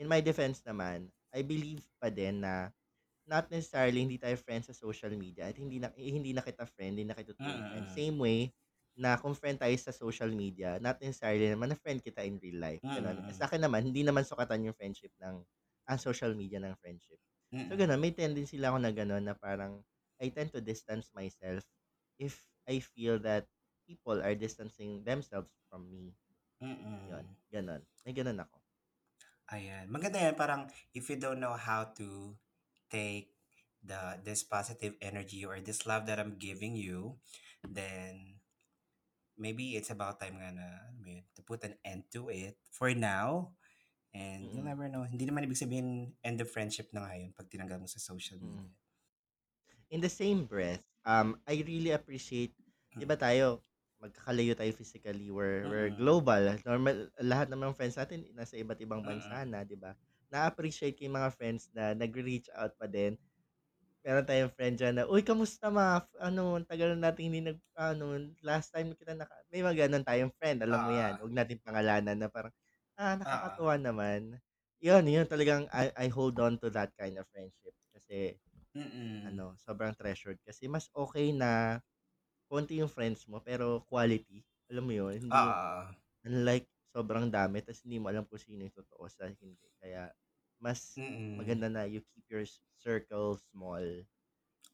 in 0.00 0.08
my 0.10 0.20
defense 0.22 0.62
naman, 0.66 1.10
I 1.34 1.42
believe 1.46 1.84
pa 2.00 2.08
din 2.12 2.42
na, 2.44 2.70
not 3.28 3.48
necessarily 3.52 4.02
hindi 4.04 4.18
tayo 4.20 4.36
friends 4.40 4.68
sa 4.72 4.76
social 4.76 5.12
media 5.16 5.48
at 5.48 5.56
hindi 5.56 5.78
na 5.80 5.90
eh, 5.96 6.10
hindi 6.12 6.32
na 6.36 6.42
kita 6.44 6.66
friend, 6.66 6.98
hindi 6.98 7.06
na 7.08 7.16
kita 7.16 7.34
true 7.38 7.60
friend. 7.70 7.84
Mm-mm. 7.84 7.90
Same 7.90 8.16
way 8.18 8.50
na 8.94 9.18
kung 9.18 9.34
friend 9.34 9.58
tayo 9.58 9.74
sa 9.74 9.90
social 9.90 10.30
media, 10.30 10.78
not 10.78 11.02
necessarily 11.02 11.50
naman 11.50 11.74
na 11.74 11.78
friend 11.78 11.98
kita 11.98 12.22
in 12.22 12.38
real 12.38 12.62
life. 12.62 12.82
Ganun. 12.82 13.26
Mm-mm. 13.26 13.34
Sa 13.34 13.50
akin 13.50 13.62
naman, 13.66 13.82
hindi 13.82 14.06
naman 14.06 14.22
sukatan 14.22 14.70
yung 14.70 14.76
friendship 14.78 15.10
ng 15.18 15.42
ang 15.84 15.98
social 16.00 16.32
media 16.32 16.62
ng 16.62 16.72
friendship. 16.78 17.18
So 17.66 17.74
Mm-mm. 17.74 17.78
ganun, 17.78 18.00
may 18.00 18.14
tendency 18.14 18.56
lang 18.56 18.74
ako 18.74 18.78
na 18.86 18.92
ganun 18.94 19.24
na 19.26 19.34
parang 19.34 19.82
I 20.22 20.30
tend 20.30 20.54
to 20.54 20.62
distance 20.62 21.10
myself 21.10 21.66
if 22.16 22.38
I 22.64 22.78
feel 22.80 23.18
that 23.26 23.50
people 23.84 24.22
are 24.22 24.34
distancing 24.38 25.02
themselves 25.04 25.50
from 25.68 25.90
me. 25.90 26.14
Mm-mm. 26.62 27.10
Yun, 27.10 27.26
ganun. 27.52 27.82
May 28.06 28.14
ganun 28.14 28.40
ako. 28.40 28.56
Ayan. 29.52 29.92
Maganda 29.92 30.22
yan. 30.22 30.38
Parang 30.38 30.70
if 30.96 31.10
you 31.10 31.20
don't 31.20 31.42
know 31.42 31.52
how 31.58 31.92
to 31.98 32.32
take 32.88 33.34
the 33.84 34.16
this 34.24 34.40
positive 34.40 34.96
energy 35.04 35.44
or 35.44 35.60
this 35.60 35.84
love 35.84 36.08
that 36.08 36.16
I'm 36.16 36.40
giving 36.40 36.72
you, 36.72 37.20
then 37.60 38.40
maybe 39.36 39.74
it's 39.76 39.90
about 39.90 40.18
time 40.20 40.38
nga 40.38 40.50
na 40.54 40.66
alam 40.88 40.98
mo 41.02 41.08
yun, 41.10 41.24
to 41.34 41.42
put 41.42 41.62
an 41.66 41.74
end 41.84 42.06
to 42.12 42.30
it 42.30 42.56
for 42.70 42.90
now. 42.94 43.50
And 44.14 44.46
you'll 44.54 44.62
Mm-mm. 44.62 44.70
never 44.70 44.86
know. 44.86 45.02
Hindi 45.02 45.26
naman 45.26 45.42
ibig 45.46 45.58
sabihin 45.58 46.14
end 46.22 46.38
of 46.38 46.46
friendship 46.50 46.90
na 46.94 47.02
ngayon 47.06 47.34
pag 47.34 47.50
tinanggal 47.50 47.82
mo 47.82 47.88
sa 47.90 47.98
social 47.98 48.38
Mm. 48.38 48.46
media. 48.62 48.70
In 49.90 50.00
the 50.00 50.10
same 50.10 50.46
breath, 50.46 50.82
um, 51.06 51.38
I 51.46 51.62
really 51.66 51.90
appreciate, 51.90 52.54
di 52.94 53.04
Mm. 53.04 53.10
ba 53.10 53.18
tayo, 53.18 53.62
magkakalayo 53.98 54.54
tayo 54.54 54.70
physically, 54.74 55.30
we're, 55.30 55.66
we're 55.66 55.90
Mm-mm. 55.90 55.98
global. 55.98 56.42
Normal, 56.62 57.10
lahat 57.22 57.50
ng 57.50 57.60
mga 57.60 57.74
friends 57.76 57.96
natin, 57.98 58.26
nasa 58.34 58.54
iba't 58.58 58.78
ibang 58.82 59.02
bansa 59.02 59.42
Mm-mm. 59.42 59.50
na, 59.50 59.66
di 59.66 59.74
ba? 59.78 59.94
Na-appreciate 60.30 60.94
ko 60.98 61.06
yung 61.10 61.18
mga 61.18 61.30
friends 61.34 61.70
na 61.74 61.94
nag-reach 61.94 62.50
out 62.54 62.74
pa 62.78 62.86
din. 62.86 63.18
Meron 64.04 64.28
tayong 64.28 64.52
friend 64.52 64.76
dyan 64.76 64.94
na, 65.00 65.04
uy, 65.08 65.24
kamusta 65.24 65.72
ma? 65.72 66.04
Ano, 66.20 66.60
ang 66.60 66.68
tagal 66.68 66.92
na 66.92 67.08
natin 67.08 67.32
hindi 67.32 67.40
nag, 67.40 67.56
ano, 67.72 68.20
last 68.44 68.68
time 68.68 68.92
kita 68.92 69.16
naka, 69.16 69.32
may 69.48 69.64
mga 69.64 69.88
ganun 69.88 70.04
tayong 70.04 70.28
friend, 70.36 70.60
alam 70.60 70.84
mo 70.84 70.92
yan. 70.92 71.16
Ah. 71.16 71.24
Huwag 71.24 71.32
natin 71.32 71.56
pangalanan 71.64 72.20
na 72.20 72.28
parang, 72.28 72.52
ah, 73.00 73.16
Ah. 73.24 73.64
nakakatuwa 73.64 73.80
naman. 73.80 74.36
Yun, 74.84 75.08
yun 75.08 75.24
talagang, 75.24 75.64
I, 75.72 75.88
I 75.96 76.06
hold 76.12 76.36
on 76.36 76.60
to 76.60 76.68
that 76.76 76.92
kind 77.00 77.16
of 77.16 77.24
friendship. 77.32 77.72
Kasi, 77.96 78.36
Mm-mm. 78.74 79.34
ano, 79.34 79.56
sobrang 79.60 79.96
treasured. 79.96 80.40
Kasi 80.44 80.68
mas 80.68 80.88
okay 80.92 81.32
na 81.32 81.80
konti 82.48 82.80
yung 82.80 82.92
friends 82.92 83.26
mo, 83.28 83.40
pero 83.44 83.84
quality. 83.88 84.44
Alam 84.72 84.84
mo 84.88 84.94
yun? 84.96 85.16
Hindi, 85.30 85.38
yung- 85.50 85.58
Ah. 85.58 85.94
unlike 86.26 86.68
sobrang 86.94 87.28
dami, 87.32 87.60
tapos 87.64 87.84
hindi 87.86 87.98
mo 88.02 88.08
alam 88.12 88.24
kung 88.28 88.40
sino 88.42 88.64
yung 88.66 88.76
totoo 88.76 89.04
sa 89.12 89.28
hindi. 89.30 89.68
Kaya, 89.82 90.12
mas 90.62 90.94
Mm-mm. 90.98 91.40
maganda 91.40 91.66
na 91.68 91.82
you 91.86 92.00
keep 92.14 92.26
your 92.30 92.44
circle 92.78 93.38
small, 93.52 93.84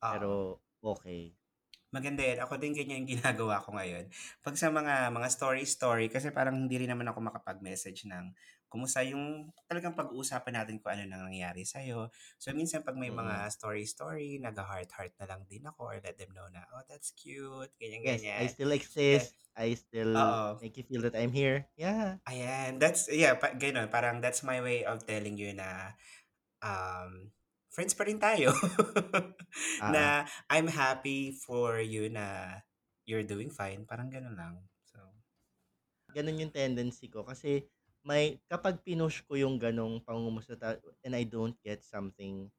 Ah. 0.00 0.16
pero 0.16 0.58
okay. 0.80 1.32
Maganda 1.90 2.22
yan. 2.22 2.38
Ako 2.46 2.54
din 2.62 2.70
ganyan 2.70 3.02
yung 3.02 3.18
ginagawa 3.18 3.58
ko 3.58 3.74
ngayon. 3.74 4.06
Pag 4.46 4.54
sa 4.54 4.70
mga 4.70 5.10
mga 5.10 5.28
story-story, 5.28 6.06
kasi 6.06 6.30
parang 6.30 6.54
hindi 6.54 6.78
rin 6.78 6.86
naman 6.86 7.10
ako 7.10 7.18
makapag-message 7.18 8.06
ng 8.06 8.30
kumusta 8.70 9.02
yung 9.04 9.50
talagang 9.68 9.92
pag-uusapan 9.98 10.62
natin 10.62 10.78
kung 10.80 10.94
ano 10.94 11.04
nang 11.10 11.26
nangyari 11.28 11.66
sa'yo. 11.66 12.08
So, 12.38 12.54
minsan 12.54 12.86
pag 12.86 12.96
may 12.96 13.10
Mm. 13.10 13.14
mga 13.14 13.50
story-story, 13.52 14.38
nag-heart-heart 14.40 15.18
na 15.20 15.26
lang 15.28 15.42
din 15.50 15.66
ako 15.66 15.90
or 15.90 15.98
let 16.00 16.16
them 16.16 16.30
know 16.32 16.46
na, 16.48 16.64
oh, 16.72 16.84
that's 16.86 17.10
cute, 17.12 17.74
Yes, 18.02 18.28
I 18.36 18.46
ganyan-ganyan. 18.46 18.48
still 18.48 18.72
exist. 18.72 19.36
I 19.56 19.74
still 19.74 20.38
Oo. 20.38 20.60
make 20.60 20.76
you 20.76 20.82
feel 20.84 21.02
that 21.02 21.16
I'm 21.16 21.32
here. 21.32 21.68
Yeah. 21.76 22.18
Ayan, 22.28 22.76
that's, 22.78 23.08
yeah, 23.10 23.34
pa, 23.40 23.56
ganun. 23.56 23.88
Parang 23.90 24.20
that's 24.20 24.44
my 24.44 24.60
way 24.60 24.84
of 24.84 25.02
telling 25.08 25.40
you 25.40 25.56
na, 25.56 25.96
um, 26.64 27.32
friends 27.72 27.94
pa 27.96 28.04
rin 28.08 28.18
tayo. 28.20 28.52
Ah, 29.78 29.94
na 29.94 30.26
I'm 30.50 30.68
happy 30.70 31.32
for 31.34 31.80
you 31.80 32.08
na 32.12 32.60
you're 33.08 33.26
doing 33.26 33.50
fine. 33.52 33.84
Parang 33.88 34.10
ganun 34.12 34.36
lang. 34.38 34.54
So, 34.88 35.00
ganun 36.12 36.40
yung 36.42 36.54
tendency 36.54 37.08
ko. 37.12 37.24
Kasi, 37.26 37.66
may, 38.10 38.26
kapag 38.50 38.82
pinush 38.86 39.22
ko 39.28 39.38
yung 39.38 39.56
ganong 39.62 40.02
pangumusta 40.02 40.54
ta- 40.58 40.80
and 41.06 41.14
I 41.14 41.24
don't 41.34 41.56
get 41.62 41.80
something 41.86 42.50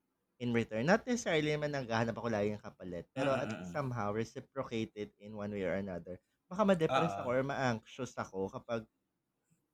in 0.42 0.50
return, 0.56 0.88
not 0.90 1.04
necessarily 1.06 1.52
naman 1.54 1.76
naghahanap 1.76 2.16
ako 2.18 2.30
lagi 2.32 2.50
ng 2.56 2.64
kapalit, 2.66 3.06
pero 3.18 3.36
at 3.38 3.52
least 3.60 3.72
Mm-mm-mm. 3.72 3.76
somehow 3.76 4.10
reciprocated 4.16 5.12
in 5.22 5.36
one 5.38 5.52
way 5.56 5.64
or 5.68 5.76
another. 5.78 6.18
Baka 6.52 6.64
ma-depress 6.68 7.16
ako 7.20 7.28
Oo. 7.28 7.36
or 7.36 7.44
ma-anxious 7.46 8.14
ako 8.18 8.50
kapag 8.56 8.88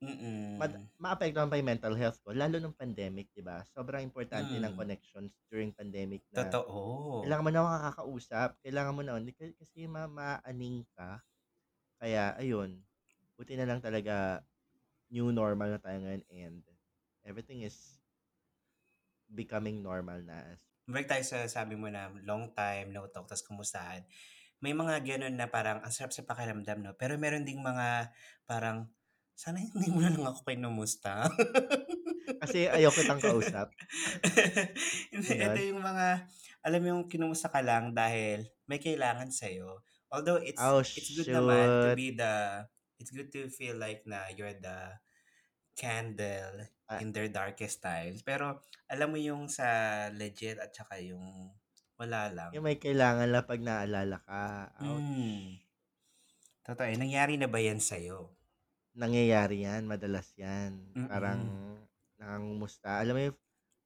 Mm-mm. 0.01 0.57
mad- 0.60 0.79
maapektuhan 0.98 1.50
pa 1.51 1.57
yung 1.60 1.69
mental 1.74 1.96
health 1.98 2.19
ko, 2.25 2.34
lalo 2.34 2.57
nung 2.60 2.75
pandemic, 2.75 3.29
di 3.38 3.43
ba? 3.46 3.62
Sobrang 3.75 4.01
importante 4.03 4.57
ng 4.57 4.74
Mm. 4.74 4.79
connections 4.79 5.31
during 5.51 5.72
pandemic 5.75 6.24
na 6.34 6.57
Totoo. 6.57 6.77
kailangan 7.22 7.46
mo 7.46 7.51
na 7.53 7.63
makakausap, 7.67 8.50
kailangan 8.63 8.96
mo 8.98 9.01
na, 9.05 9.17
kasi 9.60 9.86
ma 9.89 10.05
maaning 10.10 10.86
ka. 10.98 11.22
Kaya, 12.01 12.36
ayun, 12.39 12.81
buti 13.38 13.55
na 13.60 13.67
lang 13.69 13.81
talaga 13.84 14.43
new 15.07 15.31
normal 15.31 15.75
na 15.75 15.81
tayo 15.81 15.99
ngayon 16.03 16.23
and 16.31 16.55
everything 17.23 17.63
is 17.63 17.99
becoming 19.31 19.83
normal 19.83 20.19
na. 20.23 20.55
Balik 20.87 21.11
tayo 21.11 21.23
sa 21.27 21.43
sabi 21.51 21.75
mo 21.75 21.91
na 21.91 22.07
long 22.23 22.51
time, 22.55 22.95
no 22.95 23.11
talk, 23.11 23.27
tas 23.27 23.43
kumustahan. 23.43 24.07
May 24.63 24.71
mga 24.71 25.03
ganun 25.03 25.35
na 25.35 25.51
parang 25.51 25.83
ang 25.83 25.91
sarap 25.91 26.15
sa 26.15 26.23
pakiramdam, 26.23 26.81
no? 26.81 26.95
Pero 26.95 27.19
meron 27.19 27.43
ding 27.43 27.59
mga 27.59 28.09
parang, 28.47 28.87
sana 29.37 29.59
hindi 29.61 29.91
mo 29.91 30.01
na 30.01 30.09
lang 30.09 30.25
ako 30.25 30.47
kinumusta. 30.47 31.27
Kasi 32.41 32.65
ayaw 32.71 32.89
kitang 32.89 33.21
kausap. 33.21 33.69
Ito 35.13 35.59
yung 35.61 35.83
mga, 35.83 36.25
alam 36.65 36.79
mo 36.81 36.87
yung 36.95 37.05
kinumusta 37.05 37.51
ka 37.51 37.61
lang 37.61 37.93
dahil 37.93 38.47
may 38.65 38.81
kailangan 38.81 39.29
sa'yo. 39.29 39.83
Although 40.09 40.39
it's 40.41 40.57
Oh, 40.57 40.79
it's 40.79 41.11
good 41.13 41.29
naman 41.29 41.67
to 41.67 41.83
shoot. 41.91 41.97
be 41.99 42.07
the, 42.15 42.33
it's 42.98 43.13
good 43.13 43.30
to 43.30 43.48
feel 43.50 43.77
like 43.77 44.04
na 44.06 44.30
you're 44.34 44.58
the 44.58 44.98
candle 45.77 46.66
Ah. 46.88 47.04
in 47.04 47.12
their 47.12 47.27
darkest 47.27 47.84
times. 47.84 48.24
Pero 48.24 48.63
alam 48.88 49.12
mo 49.12 49.20
yung 49.20 49.51
sa 49.51 49.68
legit 50.16 50.56
at 50.56 50.72
saka 50.72 51.04
yung 51.04 51.51
wala 52.00 52.32
lang. 52.32 52.50
Yung 52.56 52.63
may 52.63 52.80
kailangan 52.80 53.27
lang 53.27 53.44
pag 53.44 53.60
naalala 53.60 54.24
ka. 54.24 54.72
Ouch. 54.88 55.04
Mm. 55.04 55.60
Totoo, 56.63 56.88
eh, 56.88 56.96
nangyari 56.96 57.36
na 57.36 57.51
ba 57.51 57.60
yan 57.60 57.84
sa'yo? 57.84 58.32
Nangyayari 58.96 59.68
yan, 59.68 59.84
madalas 59.84 60.32
yan. 60.39 60.80
Parang 61.12 61.44
Mm-mm. 61.44 61.75
nangungumusta. 62.24 63.04
Alam 63.04 63.13
mo 63.16 63.22
yung, 63.32 63.38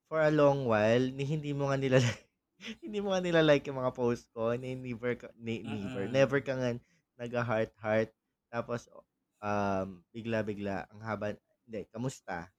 for 0.06 0.22
a 0.22 0.30
long 0.30 0.70
while, 0.70 1.01
ni 1.01 1.25
hindi 1.25 1.50
mo 1.58 1.74
nga 1.74 1.77
nila 1.82 1.98
hindi 2.86 3.01
mo 3.01 3.18
nga 3.18 3.22
nila 3.25 3.41
like 3.41 3.65
yung 3.65 3.82
mga 3.82 3.98
post 3.98 4.30
ko. 4.30 4.53
Ni 4.53 4.77
never, 4.77 5.18
ka, 5.18 5.34
ni, 5.41 5.65
never, 5.65 6.06
Mm-mm. 6.06 6.13
never 6.13 6.39
ka 6.46 6.53
nga 6.53 6.70
nag-heart-heart. 7.18 8.13
Tapos, 8.51 8.91
um, 9.39 10.03
bigla-bigla, 10.12 10.91
ang 10.91 11.00
haba, 11.08 11.31
hindi, 11.63 11.88
kamusta? 11.88 12.51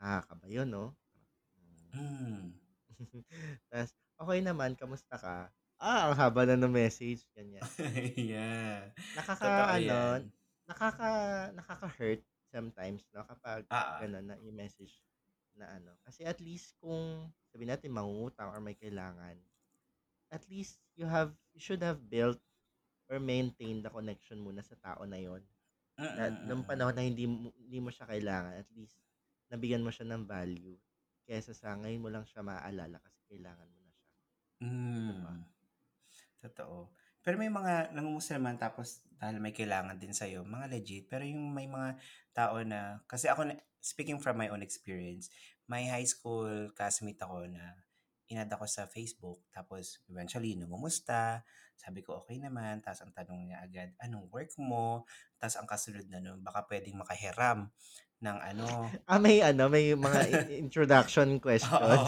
Ah, 0.00 0.20
ka 0.28 0.34
ba 0.38 0.46
yun, 0.48 0.68
no? 0.70 0.94
Hmm. 1.92 2.54
Tas, 3.70 3.90
okay 4.20 4.38
naman, 4.44 4.76
kamusta 4.78 5.16
ka? 5.18 5.36
Ah, 5.76 6.08
ang 6.08 6.14
haba 6.16 6.48
na 6.48 6.56
ng 6.56 6.72
message, 6.72 7.26
ganyan. 7.36 7.60
yeah. 8.16 8.88
Nakaka, 9.12 9.44
Totoo 9.44 9.76
ano, 9.76 9.98
yan. 10.22 10.22
nakaka, 10.68 11.10
nakaka-hurt 11.52 12.22
sometimes, 12.52 13.04
no? 13.12 13.24
Kapag, 13.28 13.68
Ah, 13.70 14.00
gano'n, 14.00 14.24
na 14.32 14.36
i-message 14.40 15.02
na 15.56 15.76
ano. 15.76 15.92
Kasi 16.04 16.24
at 16.24 16.40
least 16.40 16.76
kung, 16.80 17.28
sabihin 17.52 17.72
natin, 17.76 17.92
mangungutang 17.92 18.52
or 18.52 18.60
may 18.60 18.76
kailangan, 18.76 19.36
at 20.32 20.42
least 20.50 20.80
you 20.96 21.06
have, 21.06 21.32
you 21.54 21.60
should 21.62 21.80
have 21.84 22.00
built 22.08 22.40
or 23.06 23.22
maintained 23.22 23.86
the 23.86 23.90
connection 23.92 24.42
muna 24.42 24.62
sa 24.62 24.74
tao 24.78 25.06
na 25.06 25.18
yon. 25.18 25.42
Na, 25.96 26.28
Mm-mm, 26.28 26.44
nung 26.44 26.62
mm-mm. 26.62 26.68
panahon 26.68 26.94
na 26.94 27.04
hindi 27.06 27.24
mo, 27.24 27.50
hindi 27.56 27.78
mo 27.80 27.88
siya 27.88 28.04
kailangan, 28.04 28.60
at 28.60 28.68
least, 28.76 29.00
nabigyan 29.48 29.84
mo 29.84 29.90
siya 29.94 30.06
ng 30.10 30.26
value. 30.26 30.76
Kesa 31.26 31.54
sa 31.54 31.74
ngayon 31.74 32.02
mo 32.02 32.08
lang 32.12 32.26
siya 32.26 32.42
maaalala 32.42 32.98
kasi 33.02 33.18
kailangan 33.26 33.66
mo 33.66 33.80
na 33.82 33.92
siya. 33.94 34.10
Diba? 35.10 35.32
Mm. 35.32 35.42
Totoo. 36.46 36.92
Pero 37.26 37.34
may 37.42 37.50
mga 37.50 37.90
nangungumusta 37.90 38.38
naman 38.38 38.54
tapos 38.54 39.02
dahil 39.18 39.42
may 39.42 39.50
kailangan 39.50 39.98
din 39.98 40.14
sa'yo, 40.14 40.46
mga 40.46 40.70
legit. 40.70 41.10
Pero 41.10 41.26
yung 41.26 41.50
may 41.50 41.66
mga 41.66 41.98
tao 42.30 42.60
na, 42.62 43.02
kasi 43.10 43.26
ako, 43.26 43.50
speaking 43.82 44.20
from 44.22 44.38
my 44.38 44.52
own 44.52 44.62
experience, 44.62 45.32
may 45.66 45.90
high 45.90 46.06
school 46.06 46.70
classmate 46.76 47.18
ako 47.18 47.50
na 47.50 47.74
inad 48.30 48.50
ako 48.50 48.66
sa 48.66 48.86
Facebook. 48.90 49.42
Tapos 49.54 50.02
eventually, 50.10 50.58
nangumusta. 50.58 51.44
Sabi 51.76 52.00
ko, 52.02 52.18
okay 52.24 52.40
naman. 52.40 52.80
Tapos 52.80 53.04
ang 53.04 53.12
tanong 53.12 53.52
niya 53.52 53.58
agad, 53.62 53.90
anong 54.02 54.26
work 54.32 54.50
mo? 54.58 55.04
Tapos 55.36 55.56
ang 55.60 55.68
kasunod 55.68 56.06
na 56.08 56.18
nun, 56.18 56.40
baka 56.42 56.64
pwedeng 56.66 56.98
makahiram 56.98 57.68
ng 58.20 58.38
ano. 58.40 58.66
Ah, 59.10 59.20
may 59.20 59.44
ano, 59.44 59.68
may 59.68 59.92
mga 59.92 60.50
introduction 60.56 61.28
Oo. 61.36 61.44
questions. 61.44 62.00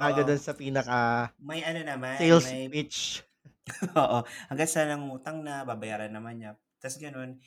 Oo. 0.00 0.20
dun 0.24 0.40
sa 0.40 0.56
pinaka 0.56 1.30
May 1.38 1.60
ano 1.62 1.84
naman, 1.84 2.16
sales 2.16 2.48
may 2.48 2.66
pitch. 2.72 3.22
Oo, 4.00 4.24
hanggang 4.50 4.70
sa 4.70 4.88
nangutang 4.88 5.44
na, 5.46 5.62
babayaran 5.62 6.10
naman 6.10 6.42
niya. 6.42 6.50
Tapos 6.80 6.96
gano'n, 6.98 7.38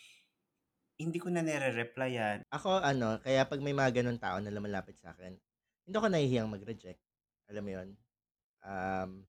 hindi 1.02 1.18
ko 1.20 1.28
na 1.34 1.42
nire-replyan. 1.42 2.46
Ako, 2.54 2.80
ano, 2.80 3.18
kaya 3.20 3.44
pag 3.50 3.60
may 3.60 3.74
mga 3.74 4.02
ganun 4.02 4.22
tao 4.22 4.38
na 4.40 4.54
lumalapit 4.54 4.96
sa 5.02 5.12
akin, 5.12 5.36
hindi 5.84 5.96
ako 5.98 6.08
nahihiyang 6.08 6.48
mag-reject. 6.54 7.02
Alam 7.52 7.64
mo 7.66 7.72
yun? 7.76 7.90
Um, 8.64 9.28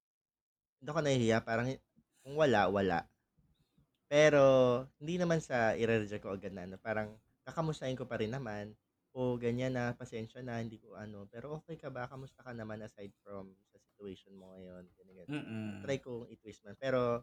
hindi 0.80 0.88
ako 0.90 1.00
nahihiya. 1.02 1.38
Parang, 1.44 1.66
kung 2.24 2.34
wala, 2.38 2.70
wala. 2.70 2.98
Pero, 4.08 4.44
hindi 5.00 5.16
naman 5.18 5.40
sa 5.42 5.74
i-reject 5.74 6.22
ko 6.24 6.36
agad 6.36 6.52
na, 6.54 6.64
ano, 6.68 6.76
parang, 6.78 7.16
kakamustahin 7.44 7.98
ko 7.98 8.06
pa 8.08 8.20
rin 8.20 8.32
naman. 8.32 8.72
O, 9.14 9.38
ganyan 9.38 9.74
na, 9.78 9.94
pasensya 9.94 10.42
na, 10.42 10.58
hindi 10.62 10.78
ko 10.82 10.94
ano. 10.98 11.26
Pero, 11.30 11.58
okay 11.62 11.78
ka 11.78 11.90
ba? 11.90 12.06
Kamusta 12.10 12.42
ka 12.42 12.50
naman 12.54 12.82
aside 12.82 13.14
from 13.22 13.54
sa 13.70 13.78
situation 13.78 14.34
mo 14.34 14.54
ngayon? 14.54 14.84
Ganyan, 14.98 15.16
ganyan. 15.18 15.82
Try 15.82 15.98
kong 16.02 16.26
i-twist 16.30 16.62
man. 16.66 16.74
Pero, 16.78 17.22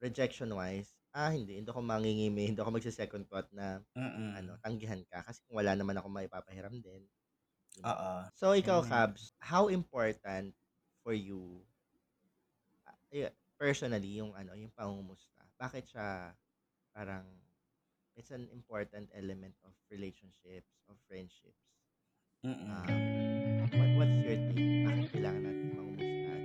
rejection-wise, 0.00 0.92
ah, 1.16 1.32
hindi. 1.32 1.56
Hindi 1.60 1.68
ako 1.72 1.80
mangingimi. 1.84 2.52
Hindi 2.52 2.60
ako 2.60 2.72
magsa-second 2.76 3.24
thought 3.32 3.48
na, 3.52 3.80
Mm. 3.96 4.32
ano, 4.44 4.52
tanggihan 4.60 5.00
ka. 5.08 5.24
Kasi 5.24 5.40
kung 5.48 5.60
wala 5.60 5.72
naman 5.76 5.96
ako 5.96 6.08
maipapahiram 6.12 6.76
din. 6.80 7.04
Oo. 7.84 8.12
So, 8.36 8.52
ikaw, 8.56 8.84
Mm. 8.84 8.88
Cabs, 8.88 9.32
how 9.40 9.68
important 9.72 10.52
for 11.06 11.14
you, 11.14 11.62
eh, 13.14 13.30
personally, 13.54 14.18
yung 14.18 14.34
ano, 14.34 14.58
yung 14.58 14.74
pangumusta? 14.74 15.38
Bakit 15.54 15.86
siya 15.86 16.34
parang 16.90 17.22
it's 18.18 18.34
an 18.34 18.50
important 18.50 19.06
element 19.14 19.54
of 19.62 19.70
relationships, 19.86 20.66
of 20.90 20.98
friendships? 21.06 21.62
Mm. 22.42 22.58
Um, 22.58 23.70
what, 23.78 23.90
what's 24.02 24.14
your 24.18 24.26
take? 24.26 24.44
Bakit 24.58 25.06
kailangan 25.14 25.42
natin 25.46 25.66
time 25.78 25.94
to 25.94 26.06
time? 26.26 26.44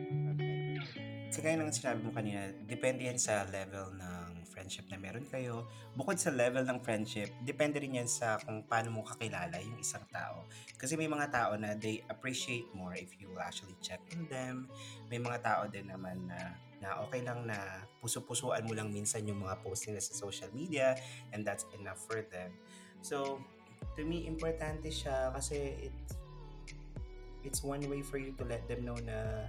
Kagaya 1.33 1.55
ng 1.57 1.73
sinabi 1.73 1.99
mo 2.05 2.11
kanina, 2.13 2.53
depende 2.69 3.09
yan 3.09 3.17
sa 3.17 3.49
level 3.49 3.97
ng 3.97 4.30
friendship 4.51 4.85
na 4.91 4.99
meron 4.99 5.23
kayo. 5.31 5.65
Bukod 5.95 6.19
sa 6.19 6.29
level 6.29 6.67
ng 6.67 6.83
friendship, 6.83 7.31
depende 7.41 7.79
rin 7.79 8.03
yan 8.03 8.09
sa 8.11 8.35
kung 8.43 8.67
paano 8.67 8.91
mo 8.91 9.01
kakilala 9.07 9.55
yung 9.63 9.79
isang 9.79 10.03
tao. 10.11 10.43
Kasi 10.75 10.99
may 10.99 11.07
mga 11.07 11.31
tao 11.31 11.51
na 11.55 11.71
they 11.79 12.03
appreciate 12.11 12.67
more 12.75 12.93
if 12.99 13.15
you 13.17 13.31
actually 13.39 13.73
check 13.79 14.03
on 14.11 14.27
them. 14.27 14.67
May 15.07 15.17
mga 15.17 15.39
tao 15.39 15.61
din 15.71 15.87
naman 15.87 16.27
na 16.27 16.59
na 16.81 16.97
okay 17.05 17.21
lang 17.21 17.45
na 17.45 17.85
puso-pusuan 18.01 18.65
mo 18.65 18.73
lang 18.73 18.89
minsan 18.89 19.21
yung 19.23 19.45
mga 19.45 19.61
post 19.61 19.85
nila 19.85 20.01
sa 20.01 20.17
social 20.17 20.49
media 20.51 20.97
and 21.31 21.45
that's 21.45 21.63
enough 21.77 22.01
for 22.09 22.25
them. 22.33 22.49
So, 23.05 23.39
to 23.95 24.01
me, 24.01 24.25
importante 24.25 24.89
siya 24.89 25.29
kasi 25.29 25.77
it's 25.87 26.13
it's 27.41 27.61
one 27.65 27.81
way 27.89 28.01
for 28.01 28.17
you 28.17 28.33
to 28.37 28.43
let 28.45 28.65
them 28.65 28.85
know 28.85 28.97
na 29.01 29.45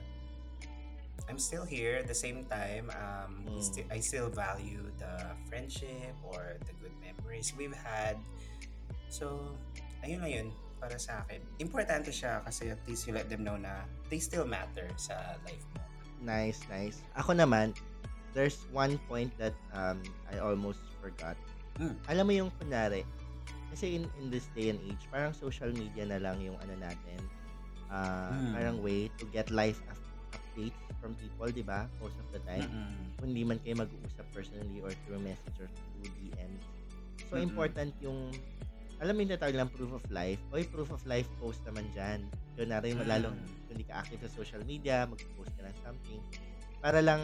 I'm 1.31 1.39
still 1.39 1.65
here 1.65 1.97
at 1.97 2.07
the 2.07 2.17
same 2.17 2.45
time. 2.47 2.91
Um, 2.93 3.47
Mm. 3.47 3.63
sti- 3.63 3.89
I 3.91 3.99
still 4.01 4.29
value 4.29 4.91
the 4.99 5.13
friendship 5.47 6.15
or 6.23 6.59
the 6.67 6.75
good 6.83 6.93
memories 6.99 7.55
we've 7.55 7.75
had. 7.75 8.19
So, 9.09 9.55
ayun 10.03 10.21
na 10.21 10.31
yun 10.31 10.49
para 10.83 10.99
sa 10.99 11.23
akin. 11.23 11.41
Importante 11.63 12.11
siya 12.11 12.43
kasi 12.43 12.75
at 12.75 12.81
least 12.91 13.07
you 13.07 13.15
let 13.15 13.31
them 13.31 13.47
know 13.47 13.55
na 13.55 13.87
they 14.11 14.19
still 14.19 14.45
matter 14.45 14.91
sa 14.99 15.39
life 15.47 15.63
mo. 15.77 15.83
Nice, 16.23 16.63
nice. 16.67 17.03
Ako 17.15 17.35
naman, 17.35 17.75
there's 18.35 18.67
one 18.75 18.99
point 19.07 19.31
that 19.39 19.55
um 19.75 20.03
I 20.31 20.43
almost 20.43 20.83
forgot. 20.99 21.39
Mm. 21.79 21.95
Alam 22.11 22.25
mo 22.27 22.33
yung 22.35 22.51
kunwari, 22.59 23.07
kasi 23.71 23.97
in, 23.97 24.05
in 24.21 24.29
this 24.29 24.51
day 24.53 24.69
and 24.69 24.81
age, 24.85 25.07
parang 25.09 25.33
social 25.33 25.71
media 25.71 26.05
na 26.05 26.19
lang 26.19 26.43
yung 26.43 26.59
ano 26.61 26.75
natin. 26.77 27.21
ah 27.89 28.33
Mm. 28.33 28.53
Parang 28.53 28.77
way 28.83 29.07
to 29.21 29.25
get 29.31 29.49
life 29.53 29.79
up- 29.87 30.01
updates 30.53 30.77
from 31.01 31.17
people, 31.17 31.49
di 31.49 31.65
ba? 31.65 31.89
Most 31.99 32.21
of 32.21 32.29
the 32.31 32.41
time. 32.45 32.69
Mm-mm. 32.69 33.17
Kung 33.17 33.33
hindi 33.33 33.43
man 33.49 33.59
kayo 33.65 33.81
mag-uusap 33.81 34.27
personally 34.37 34.85
or 34.85 34.93
through 35.09 35.19
message 35.25 35.57
or 35.57 35.67
through 35.67 36.09
DMs. 36.21 36.65
So, 37.33 37.41
Mm-mm. 37.41 37.49
important 37.49 37.97
yung, 38.05 38.29
alam 39.01 39.17
mo 39.17 39.25
yung 39.25 39.33
tatawag 39.35 39.57
lang 39.57 39.71
proof 39.73 39.97
of 39.97 40.05
life. 40.13 40.39
Oy, 40.53 40.69
proof 40.69 40.93
of 40.93 41.03
life 41.09 41.27
post 41.41 41.65
naman 41.65 41.89
dyan. 41.97 42.29
Yun 42.61 42.69
na 42.69 42.79
rin, 42.85 43.01
Mm. 43.01 43.09
lalo 43.09 43.33
kung 43.67 43.75
hindi 43.81 43.89
ka 43.89 44.05
active 44.05 44.21
sa 44.29 44.31
social 44.37 44.63
media, 44.69 45.09
mag-post 45.09 45.51
ka 45.57 45.65
ng 45.65 45.79
something. 45.81 46.21
Para 46.85 47.01
lang, 47.01 47.23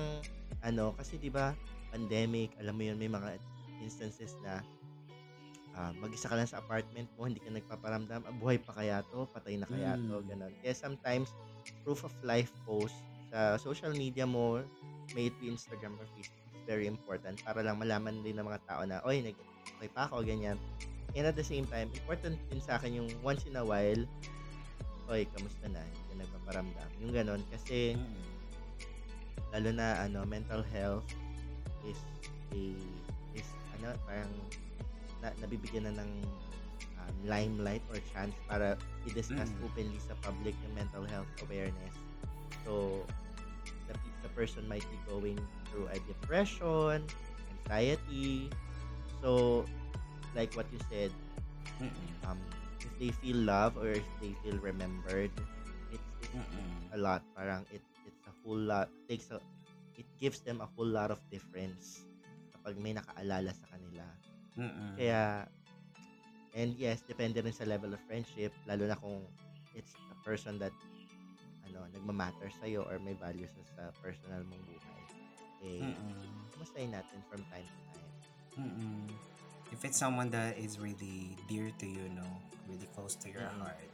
ano, 0.65 0.97
kasi 0.97 1.21
di 1.21 1.29
ba 1.29 1.53
pandemic, 1.93 2.57
alam 2.57 2.75
mo 2.75 2.83
yun, 2.83 2.97
may 2.97 3.11
mga 3.13 3.37
instances 3.85 4.33
na 4.41 4.65
ah, 5.79 5.95
mag-isa 6.03 6.27
ka 6.27 6.35
lang 6.35 6.49
sa 6.51 6.59
apartment 6.59 7.07
mo, 7.15 7.31
hindi 7.31 7.39
ka 7.39 7.55
nagpaparamdam, 7.55 8.27
ah, 8.27 8.35
buhay 8.35 8.59
pa 8.59 8.75
kaya 8.75 8.99
to, 9.15 9.31
patay 9.31 9.55
na 9.55 9.69
kaya 9.69 9.95
to, 10.11 10.19
Mm. 10.19 10.27
ganun. 10.27 10.53
Kaya 10.59 10.75
sometimes, 10.75 11.31
proof 11.87 12.03
of 12.03 12.11
life 12.27 12.51
post 12.67 12.99
sa 13.29 13.57
social 13.61 13.93
media 13.93 14.25
mo, 14.25 14.63
may 15.17 15.29
it 15.29 15.37
be 15.41 15.49
Instagram 15.49 15.97
or 15.97 16.07
Facebook, 16.17 16.45
is 16.53 16.65
very 16.69 16.85
important 16.85 17.41
para 17.45 17.65
lang 17.65 17.81
malaman 17.81 18.21
din 18.21 18.37
ng 18.37 18.47
mga 18.47 18.61
tao 18.69 18.83
na, 18.85 19.01
oy, 19.05 19.21
nag 19.25 19.37
okay 19.79 19.89
pa 19.93 20.09
ako, 20.09 20.25
ganyan. 20.25 20.57
And 21.17 21.25
at 21.25 21.37
the 21.37 21.45
same 21.45 21.65
time, 21.65 21.89
important 21.93 22.37
din 22.53 22.61
sa 22.61 22.77
akin 22.77 23.01
yung 23.01 23.09
once 23.25 23.49
in 23.49 23.57
a 23.57 23.65
while, 23.65 24.05
oy, 25.09 25.25
kamusta 25.33 25.65
na? 25.73 25.81
Hindi 25.81 26.05
ka 26.05 26.15
nagpaparamdam. 26.25 26.89
Yung 27.01 27.13
ganun. 27.17 27.41
Kasi, 27.49 27.97
Mm. 27.97 28.21
lalo 29.57 29.69
na, 29.73 29.87
ano, 30.05 30.29
mental 30.29 30.61
health 30.77 31.09
is 31.89 31.97
a, 32.53 32.61
is, 33.33 33.49
ano, 33.81 33.97
parang, 34.05 34.29
na, 35.25 35.33
nabibigyan 35.41 35.89
na 35.89 36.05
ng 36.05 36.11
um, 37.01 37.15
limelight 37.25 37.81
or 37.89 37.97
chance 38.13 38.37
para 38.45 38.77
i-discuss 39.09 39.49
Mm. 39.49 39.65
openly 39.65 39.99
sa 40.05 40.13
public 40.21 40.53
yung 40.69 40.75
mental 40.77 41.09
health 41.09 41.31
awareness. 41.49 41.97
So, 42.55 43.11
the, 43.87 43.95
the 44.23 44.29
person 44.31 44.69
might 44.69 44.89
be 44.91 44.99
going 45.05 45.49
through 45.71 45.89
a 45.89 45.99
depression, 46.01 47.11
anxiety. 47.51 48.55
So, 49.21 49.69
like 50.35 50.55
what 50.55 50.71
you 50.73 50.79
said, 50.79 51.15
Mm-mm. 51.81 52.15
um, 52.25 52.55
if 52.83 52.97
they 52.99 53.11
feel 53.13 53.37
love 53.37 53.77
or 53.77 53.89
if 53.91 54.09
they 54.21 54.35
feel 54.35 54.59
remembered, 54.59 55.33
it's, 55.91 56.09
it's 56.21 56.35
Mm-mm. 56.35 56.91
a 56.93 56.99
lot. 56.99 57.25
Parang 57.35 57.67
it 57.71 57.83
it's 58.05 58.21
a 58.27 58.33
whole 58.43 58.59
lot 58.59 58.91
takes 59.09 59.31
a 59.31 59.41
it 59.97 60.07
gives 60.19 60.41
them 60.43 60.61
a 60.61 60.67
whole 60.77 60.87
lot 60.89 61.11
of 61.11 61.21
difference 61.31 62.07
kapag 62.55 62.79
may 62.79 62.95
nakaalala 62.95 63.53
sa 63.55 63.67
kanila. 63.71 64.07
Mm-mm. 64.59 64.97
Kaya 64.97 65.49
and 66.53 66.75
yes, 66.77 67.03
depende 67.05 67.41
rin 67.43 67.53
sa 67.55 67.69
level 67.69 67.93
of 67.95 68.01
friendship 68.05 68.57
lalo 68.65 68.87
na 68.89 68.97
kung 68.99 69.29
it's 69.75 69.97
a 70.11 70.17
person 70.25 70.59
that 70.59 70.73
ano, 71.79 71.87
nagmamatter 71.95 72.51
sa 72.59 72.67
or 72.67 72.99
may 72.99 73.15
value 73.15 73.47
sa, 73.47 73.63
sa 73.79 73.83
personal 74.03 74.43
mong 74.51 74.63
buhay. 74.67 75.03
Eh, 75.63 75.83
Mm-mm. 75.87 76.27
kumustahin 76.55 76.91
natin 76.91 77.19
from 77.31 77.43
time 77.55 77.67
to 77.67 77.81
time. 77.95 78.15
Mm-mm. 78.59 79.07
If 79.71 79.87
it's 79.87 79.99
someone 79.99 80.31
that 80.35 80.59
is 80.59 80.83
really 80.83 81.39
dear 81.47 81.71
to 81.79 81.87
you, 81.87 82.11
no, 82.19 82.27
really 82.67 82.91
close 82.99 83.15
to 83.23 83.31
your 83.31 83.47
Mm-mm. 83.47 83.63
heart, 83.63 83.91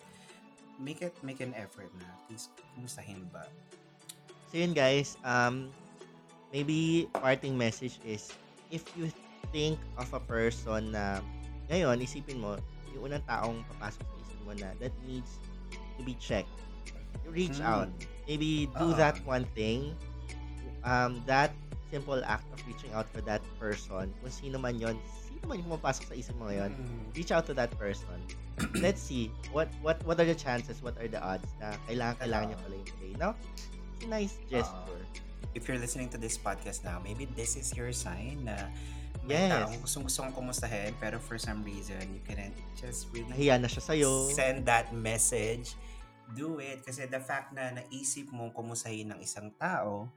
make 0.80 1.04
it 1.04 1.12
make 1.20 1.44
an 1.44 1.52
effort 1.56 1.92
na 2.00 2.08
at 2.08 2.22
least 2.32 2.48
kumustahin 2.72 3.28
ba? 3.28 3.44
So 4.48 4.60
yun 4.60 4.72
guys, 4.72 5.20
um, 5.26 5.68
maybe 6.54 7.10
parting 7.20 7.58
message 7.58 8.00
is 8.06 8.32
if 8.72 8.84
you 8.96 9.10
think 9.52 9.76
of 10.00 10.08
a 10.14 10.22
person 10.22 10.94
na 10.94 11.20
ngayon, 11.68 12.00
isipin 12.00 12.38
mo, 12.40 12.60
yung 12.94 13.10
unang 13.10 13.24
taong 13.26 13.64
papasok 13.74 14.04
sa 14.04 14.16
isip 14.20 14.38
mo 14.44 14.52
na 14.54 14.70
that 14.78 14.94
needs 15.08 15.40
to 15.98 16.02
be 16.04 16.14
checked. 16.20 16.50
Reach 17.26 17.58
Mm. 17.58 17.66
out. 17.66 17.88
Maybe 18.24 18.66
do 18.78 18.92
Ah. 18.92 18.98
that 18.98 19.16
one 19.24 19.44
thing. 19.52 19.92
Um, 20.82 21.24
that 21.24 21.52
simple 21.88 22.20
act 22.24 22.44
of 22.52 22.60
reaching 22.66 22.92
out 22.92 23.08
for 23.08 23.20
that 23.24 23.40
person, 23.56 24.12
kung 24.20 24.30
sino 24.30 24.58
man 24.58 24.76
yon, 24.76 24.96
sino 25.24 25.44
man 25.46 25.60
yung 25.60 25.76
pumapasok 25.76 26.12
sa 26.12 26.14
isip 26.14 26.34
mo 26.36 26.48
ngayon, 26.48 26.72
Mm. 26.74 27.04
reach 27.14 27.32
out 27.32 27.46
to 27.46 27.54
that 27.54 27.72
person. 27.76 28.18
Let's 28.76 29.00
see 29.00 29.32
what 29.50 29.66
what 29.80 29.98
what 30.04 30.20
are 30.20 30.28
the 30.28 30.36
chances, 30.36 30.78
what 30.78 30.94
are 31.00 31.08
the 31.08 31.18
odds 31.18 31.48
na 31.58 31.74
kailangan 31.86 32.14
kailangan 32.20 32.46
niya 32.52 32.58
pala 32.60 32.74
yung 32.76 32.90
play, 32.98 33.12
no? 33.18 33.30
It's 33.96 34.04
a 34.04 34.08
nice 34.08 34.34
gesture. 34.46 35.02
If 35.54 35.66
you're 35.66 35.78
listening 35.78 36.10
to 36.10 36.18
this 36.18 36.34
podcast 36.34 36.82
now, 36.82 36.98
maybe 37.00 37.26
this 37.32 37.54
is 37.54 37.70
your 37.78 37.94
sign 37.94 38.42
na 38.44 38.68
may 39.24 39.48
Yes. 39.48 39.54
taong 39.54 39.74
gustong 39.80 40.04
gustong 40.04 40.30
kumustahin 40.34 40.92
pero 41.00 41.16
for 41.16 41.38
some 41.38 41.64
reason 41.64 41.96
you 42.12 42.20
couldn't 42.26 42.52
just 42.76 43.08
really 43.14 43.30
Nahiya 43.30 43.56
na 43.56 43.70
siya 43.70 43.80
sa'yo. 43.80 44.28
send 44.30 44.66
that 44.66 44.92
message. 44.92 45.78
Do 46.34 46.58
it. 46.58 46.82
Kasi 46.82 47.06
the 47.06 47.18
fact 47.18 47.50
na 47.50 47.70
naisip 47.72 48.28
mong 48.28 48.50
kumustahin 48.50 49.10
ng 49.10 49.18
isang 49.18 49.54
tao, 49.54 50.10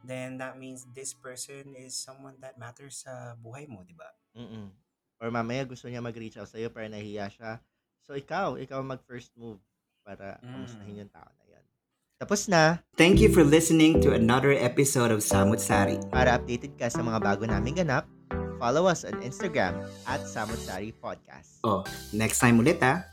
then 0.00 0.36
that 0.36 0.56
means 0.56 0.84
this 0.90 1.12
person 1.12 1.72
is 1.74 1.92
someone 1.92 2.36
that 2.38 2.56
matters 2.56 3.02
sa 3.02 3.34
buhay 3.34 3.64
mo, 3.64 3.82
di 3.82 3.92
ba? 3.92 4.08
Mm-mm. 4.34 4.68
Or 5.18 5.30
mamaya 5.30 5.62
gusto 5.62 5.86
niya 5.86 5.98
mag-reach 5.98 6.34
out 6.34 6.46
sa'yo 6.46 6.68
pero 6.68 6.86
nahiya 6.86 7.28
siya. 7.28 7.62
So 8.02 8.12
ikaw, 8.12 8.58
ikaw 8.58 8.82
mag-first 8.82 9.30
move 9.32 9.62
para 10.02 10.42
Mm. 10.42 10.50
kamustahin 10.50 11.00
yung 11.00 11.12
tao 11.14 11.30
na 11.30 11.44
yan. 11.48 11.64
Tapos 12.18 12.46
na, 12.46 12.82
Thank 12.94 13.18
you 13.18 13.30
for 13.30 13.42
listening 13.42 14.02
to 14.02 14.10
another 14.12 14.50
episode 14.50 15.10
of 15.10 15.22
Samut 15.22 15.58
Sari. 15.58 15.98
para 16.10 16.34
updated 16.34 16.74
ka 16.74 16.90
sa 16.90 16.98
mga 16.98 17.22
bago 17.22 17.46
naming 17.46 17.78
ganap, 17.78 18.10
follow 18.58 18.86
us 18.86 19.06
on 19.06 19.14
Instagram 19.22 19.78
at 20.06 20.22
Samutsari 20.22 20.90
Podcast. 20.92 21.62
Oh, 21.62 21.86
next 22.10 22.38
time 22.38 22.58
ulit 22.58 22.82
ah. 22.82 23.11